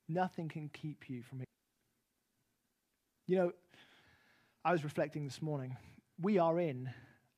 nothing 0.09 0.49
can 0.49 0.69
keep 0.69 1.09
you 1.09 1.23
from 1.23 1.41
it. 1.41 1.47
You 3.27 3.37
know, 3.37 3.51
I 4.63 4.71
was 4.71 4.83
reflecting 4.83 5.25
this 5.25 5.41
morning. 5.41 5.75
We 6.21 6.37
are 6.37 6.59
in 6.59 6.89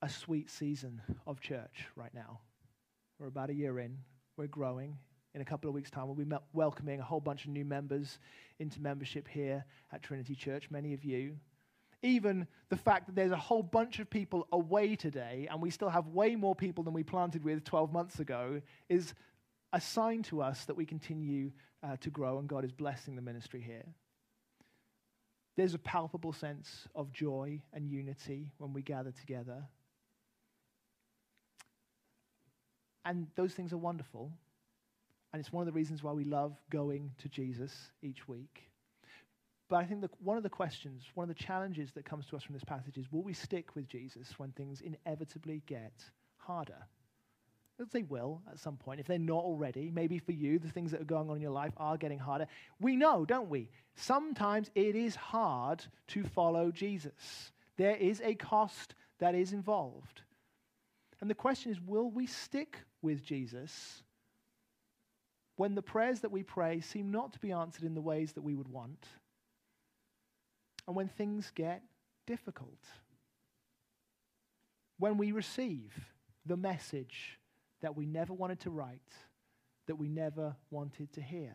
a 0.02 0.10
sweet 0.10 0.50
season 0.50 1.02
of 1.26 1.39
church 1.39 1.88
right 1.95 2.13
now. 2.13 2.39
We're 3.19 3.28
about 3.28 3.50
a 3.50 3.54
year 3.54 3.80
in, 3.80 4.00
we're 4.38 4.47
growing. 4.47 4.97
In 5.38 5.41
a 5.41 5.45
couple 5.45 5.69
of 5.69 5.76
weeks' 5.76 5.91
time, 5.91 6.08
we'll 6.08 6.15
be 6.15 6.36
welcoming 6.52 7.00
a 7.00 7.04
whole 7.04 7.19
bunch 7.19 7.45
of 7.45 7.52
new 7.52 7.63
members 7.63 8.17
into 8.58 8.82
membership 8.82 9.28
here 9.28 9.63
at 9.93 10.02
Trinity 10.02 10.34
Church, 10.34 10.71
many 10.71 10.95
of 10.95 11.06
you 11.06 11.36
even 12.02 12.47
the 12.69 12.76
fact 12.76 13.06
that 13.06 13.15
there's 13.15 13.32
a 13.32 13.38
whole 13.38 13.62
bunch 13.62 14.00
of 14.00 14.10
people 14.10 14.47
away 14.52 14.95
today 14.95 15.47
and 15.50 15.62
we 15.62 15.69
still 15.69 15.89
have 15.89 16.08
way 16.08 16.36
more 16.36 16.56
people 16.56 16.84
than 16.84 16.93
we 16.93 17.04
planted 17.04 17.43
with 17.43 17.63
12 17.63 17.91
months 17.91 18.19
ago 18.19 18.62
is 18.89 19.13
a 19.73 19.82
sign 19.82 20.23
to 20.23 20.41
us 20.41 20.65
that 20.65 20.76
we 20.76 20.86
continue 20.86 21.52
uh, 21.84 21.97
to 21.97 22.10
grow 22.10 22.39
and 22.39 22.47
God 22.47 22.63
is 22.63 22.71
blessing 22.71 23.15
the 23.15 23.21
ministry 23.21 23.62
here. 23.62 23.86
There's 25.56 25.73
a 25.73 25.80
palpable 25.80 26.34
sense 26.34 26.88
of 26.95 27.12
joy 27.12 27.62
and 27.73 27.89
unity 27.89 28.52
when 28.58 28.73
we 28.73 28.84
gather 28.84 29.12
together. 29.12 29.63
And 33.06 33.28
those 33.36 33.54
things 33.54 33.73
are 33.73 33.78
wonderful. 33.78 34.32
And 35.34 35.40
it's 35.40 35.52
one 35.52 35.62
of 35.62 35.66
the 35.66 35.78
reasons 35.78 36.04
why 36.04 36.13
we 36.13 36.24
love 36.24 36.56
going 36.70 37.12
to 37.20 37.30
Jesus 37.30 37.74
each 38.02 38.28
week. 38.28 38.63
But 39.70 39.78
I 39.78 39.86
think 39.86 40.02
that 40.02 40.12
one 40.22 40.38
of 40.38 40.44
the 40.44 40.50
questions, 40.50 41.04
one 41.13 41.30
of 41.30 41.36
the 41.36 41.44
challenges 41.44 41.92
that 41.94 42.06
comes 42.06 42.26
to 42.28 42.38
us 42.38 42.44
from 42.44 42.54
this 42.54 42.63
passage 42.63 42.98
is 42.98 43.12
will 43.12 43.24
we 43.24 43.34
stick 43.34 43.76
with 43.76 43.88
Jesus 43.88 44.34
when 44.38 44.52
things 44.52 44.82
inevitably 44.82 45.62
get 45.66 45.94
harder? 46.38 46.88
They 47.92 48.04
will 48.04 48.42
at 48.50 48.60
some 48.60 48.78
point. 48.78 49.00
If 49.00 49.06
they're 49.06 49.20
not 49.20 49.44
already, 49.44 49.92
maybe 49.94 50.18
for 50.18 50.32
you, 50.32 50.58
the 50.58 50.70
things 50.70 50.92
that 50.92 51.02
are 51.02 51.06
going 51.06 51.30
on 51.30 51.36
in 51.36 51.42
your 51.44 51.52
life 51.52 51.74
are 51.78 51.96
getting 51.96 52.18
harder. 52.18 52.48
We 52.80 52.96
know, 52.96 53.24
don't 53.24 53.50
we? 53.50 53.70
Sometimes 53.96 54.72
it 54.74 54.96
is 54.96 55.16
hard 55.16 55.86
to 56.08 56.24
follow 56.24 56.72
Jesus. 56.72 57.52
There 57.78 57.96
is 57.96 58.20
a 58.22 58.34
cost 58.34 58.96
that 59.20 59.36
is 59.36 59.54
involved. 59.54 60.22
And 61.22 61.30
the 61.30 61.36
question 61.36 61.72
is 61.72 61.80
will 61.80 62.10
we 62.10 62.26
stick 62.26 62.80
with 63.02 63.24
Jesus 63.24 64.02
when 65.58 65.76
the 65.76 65.82
prayers 65.82 66.22
that 66.22 66.32
we 66.32 66.43
pray 66.43 66.80
seem 66.80 67.12
not 67.12 67.34
to 67.34 67.39
be 67.39 67.52
answered 67.52 67.84
in 67.84 67.93
the 67.93 68.02
ways 68.02 68.34
that 68.34 68.43
we 68.43 68.56
would 68.56 68.70
want? 68.70 69.06
and 70.88 70.96
when 70.96 71.10
things 71.10 71.52
get 71.54 71.84
difficult. 72.26 72.80
When 74.98 75.17
we 75.17 75.32
receive 75.32 75.93
the 76.46 76.58
message 76.58 77.39
that 77.82 77.96
we 77.96 78.06
never 78.06 78.34
wanted 78.34 78.62
to 78.62 78.72
write, 78.72 79.12
that 79.86 79.98
we 79.98 80.08
never 80.08 80.56
wanted 80.72 81.12
to 81.13 81.22
hear. 81.22 81.54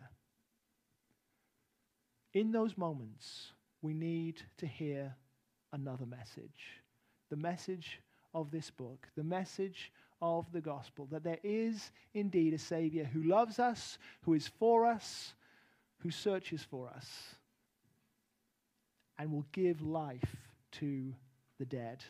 In 2.35 2.53
those 2.53 2.79
moments, 2.79 3.53
we 3.81 3.95
need 3.95 4.41
to 4.59 4.67
hear 4.67 5.17
another 5.73 6.07
message 6.07 6.83
the 7.31 7.37
message 7.37 7.99
of 8.35 8.51
this 8.51 8.71
book, 8.71 9.09
the 9.17 9.25
message 9.25 9.91
of 10.23 10.47
the 10.53 10.61
gospel 10.61 11.09
that 11.11 11.25
there 11.25 11.41
is 11.43 11.91
indeed 12.15 12.55
a 12.55 12.59
Savior 12.59 13.05
who 13.05 13.25
loves 13.25 13.59
us, 13.59 13.99
who 14.23 14.35
is 14.35 14.47
for 14.47 14.87
us, 14.87 15.35
who 15.99 16.11
searches 16.11 16.63
for 16.63 16.89
us 16.89 17.35
and 19.19 19.33
will 19.33 19.45
give 19.53 19.83
life 19.83 20.37
to 20.71 21.13
the 21.59 21.67
dead. 21.67 22.03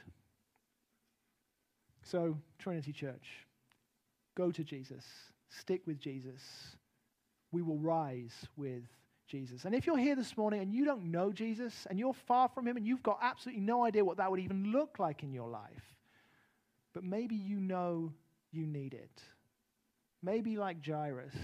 So, 2.02 2.36
Trinity 2.58 2.92
Church, 2.92 3.46
go 4.36 4.50
to 4.50 4.62
Jesus, 4.62 5.04
stick 5.48 5.82
with 5.86 5.98
Jesus, 5.98 6.42
we 7.50 7.62
will 7.62 7.78
rise 7.78 8.46
with 8.56 8.82
Jesus. 9.26 9.64
And 9.64 9.74
if 9.74 9.86
you're 9.86 9.98
here 9.98 10.16
this 10.16 10.36
morning 10.36 10.60
and 10.60 10.72
you 10.72 10.84
don't 10.84 11.04
know 11.04 11.32
Jesus 11.32 11.86
and 11.88 11.98
you're 11.98 12.12
far 12.12 12.48
from 12.48 12.66
him 12.66 12.76
and 12.76 12.86
you've 12.86 13.02
got 13.02 13.18
absolutely 13.22 13.62
no 13.62 13.84
idea 13.84 14.04
what 14.04 14.18
that 14.18 14.30
would 14.30 14.40
even 14.40 14.72
look 14.72 14.98
like 14.98 15.22
in 15.22 15.32
your 15.32 15.48
life, 15.48 15.96
but 16.92 17.04
maybe 17.04 17.34
you 17.34 17.58
know 17.60 18.12
you 18.50 18.66
need 18.66 18.94
it. 18.94 19.22
Maybe, 20.22 20.56
like 20.56 20.84
Jairus, 20.84 21.34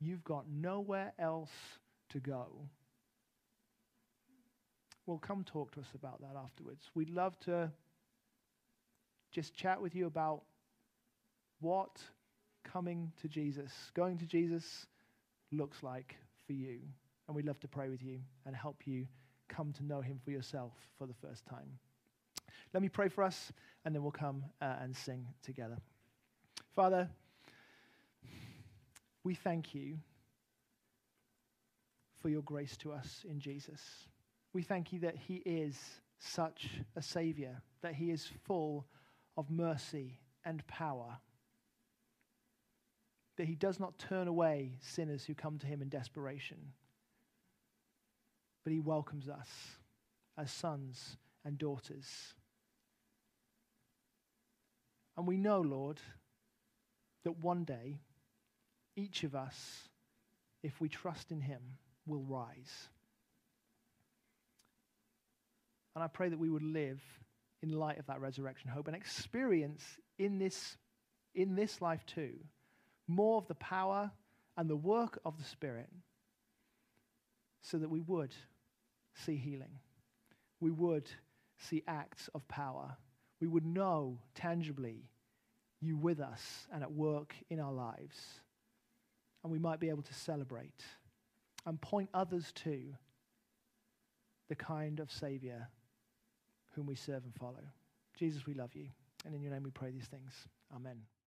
you've 0.00 0.24
got 0.24 0.44
nowhere 0.48 1.12
else 1.18 1.50
to 2.10 2.20
go. 2.20 2.46
Well, 5.06 5.18
come 5.18 5.42
talk 5.42 5.72
to 5.72 5.80
us 5.80 5.88
about 5.94 6.20
that 6.20 6.36
afterwards. 6.36 6.90
We'd 6.94 7.10
love 7.10 7.38
to 7.40 7.70
just 9.32 9.54
chat 9.54 9.80
with 9.80 9.94
you 9.94 10.06
about 10.06 10.42
what 11.60 11.98
coming 12.62 13.12
to 13.22 13.28
Jesus, 13.28 13.72
going 13.94 14.18
to 14.18 14.26
Jesus, 14.26 14.86
looks 15.50 15.82
like 15.82 16.16
for 16.46 16.52
you. 16.52 16.80
And 17.26 17.34
we'd 17.34 17.46
love 17.46 17.60
to 17.60 17.68
pray 17.68 17.88
with 17.88 18.02
you 18.02 18.20
and 18.46 18.54
help 18.54 18.82
you 18.86 19.06
come 19.48 19.72
to 19.72 19.84
know 19.84 20.00
him 20.00 20.20
for 20.24 20.30
yourself 20.30 20.72
for 20.98 21.06
the 21.06 21.14
first 21.14 21.44
time. 21.46 21.78
Let 22.72 22.82
me 22.82 22.88
pray 22.88 23.08
for 23.08 23.24
us, 23.24 23.52
and 23.84 23.94
then 23.94 24.02
we'll 24.02 24.12
come 24.12 24.44
uh, 24.60 24.76
and 24.80 24.96
sing 24.96 25.26
together. 25.42 25.78
Father, 26.74 27.08
we 29.24 29.34
thank 29.34 29.74
you 29.74 29.98
for 32.20 32.28
your 32.28 32.42
grace 32.42 32.76
to 32.78 32.92
us 32.92 33.24
in 33.28 33.40
Jesus. 33.40 33.80
We 34.52 34.62
thank 34.62 34.92
you 34.92 35.00
that 35.00 35.16
he 35.16 35.36
is 35.44 35.76
such 36.18 36.68
a 36.96 37.02
Savior, 37.02 37.62
that 37.82 37.94
he 37.94 38.10
is 38.10 38.28
full 38.44 38.86
of 39.36 39.50
mercy 39.50 40.18
and 40.44 40.66
power, 40.66 41.18
that 43.36 43.46
he 43.46 43.54
does 43.54 43.78
not 43.78 43.98
turn 43.98 44.26
away 44.26 44.78
sinners 44.80 45.24
who 45.24 45.34
come 45.34 45.58
to 45.58 45.66
him 45.66 45.80
in 45.80 45.88
desperation, 45.88 46.72
but 48.64 48.72
he 48.72 48.80
welcomes 48.80 49.28
us 49.28 49.48
as 50.36 50.50
sons 50.50 51.16
and 51.44 51.56
daughters. 51.56 52.34
And 55.18 55.26
we 55.26 55.36
know, 55.36 55.60
Lord, 55.60 55.98
that 57.24 57.38
one 57.38 57.64
day 57.64 57.98
each 58.96 59.24
of 59.24 59.34
us, 59.34 59.88
if 60.62 60.80
we 60.80 60.88
trust 60.88 61.30
in 61.30 61.40
him, 61.40 61.60
will 62.06 62.22
rise. 62.22 62.88
And 65.94 66.02
I 66.04 66.06
pray 66.06 66.28
that 66.28 66.38
we 66.38 66.48
would 66.48 66.62
live 66.62 67.02
in 67.62 67.72
light 67.72 67.98
of 67.98 68.06
that 68.06 68.20
resurrection 68.20 68.70
hope 68.70 68.86
and 68.86 68.96
experience 68.96 69.82
in 70.18 70.38
this, 70.38 70.76
in 71.34 71.56
this 71.56 71.82
life 71.82 72.06
too 72.06 72.34
more 73.08 73.38
of 73.38 73.48
the 73.48 73.54
power 73.54 74.12
and 74.56 74.68
the 74.68 74.76
work 74.76 75.18
of 75.24 75.38
the 75.38 75.44
Spirit 75.44 75.88
so 77.62 77.78
that 77.78 77.88
we 77.88 78.00
would 78.00 78.34
see 79.14 79.36
healing. 79.36 79.80
We 80.60 80.70
would 80.70 81.08
see 81.56 81.82
acts 81.88 82.28
of 82.34 82.46
power. 82.46 82.96
We 83.40 83.46
would 83.46 83.66
know 83.66 84.18
tangibly 84.34 85.08
you 85.80 85.96
with 85.96 86.20
us 86.20 86.66
and 86.72 86.82
at 86.82 86.92
work 86.92 87.34
in 87.50 87.60
our 87.60 87.72
lives. 87.72 88.16
And 89.42 89.52
we 89.52 89.58
might 89.58 89.80
be 89.80 89.88
able 89.88 90.02
to 90.02 90.14
celebrate 90.14 90.82
and 91.66 91.80
point 91.80 92.08
others 92.12 92.52
to 92.64 92.80
the 94.48 94.56
kind 94.56 95.00
of 95.00 95.12
Savior 95.12 95.68
whom 96.74 96.86
we 96.86 96.94
serve 96.94 97.24
and 97.24 97.34
follow. 97.34 97.62
Jesus, 98.18 98.46
we 98.46 98.54
love 98.54 98.74
you. 98.74 98.86
And 99.24 99.34
in 99.34 99.42
your 99.42 99.52
name 99.52 99.62
we 99.62 99.70
pray 99.70 99.90
these 99.90 100.06
things. 100.06 100.32
Amen. 100.74 100.98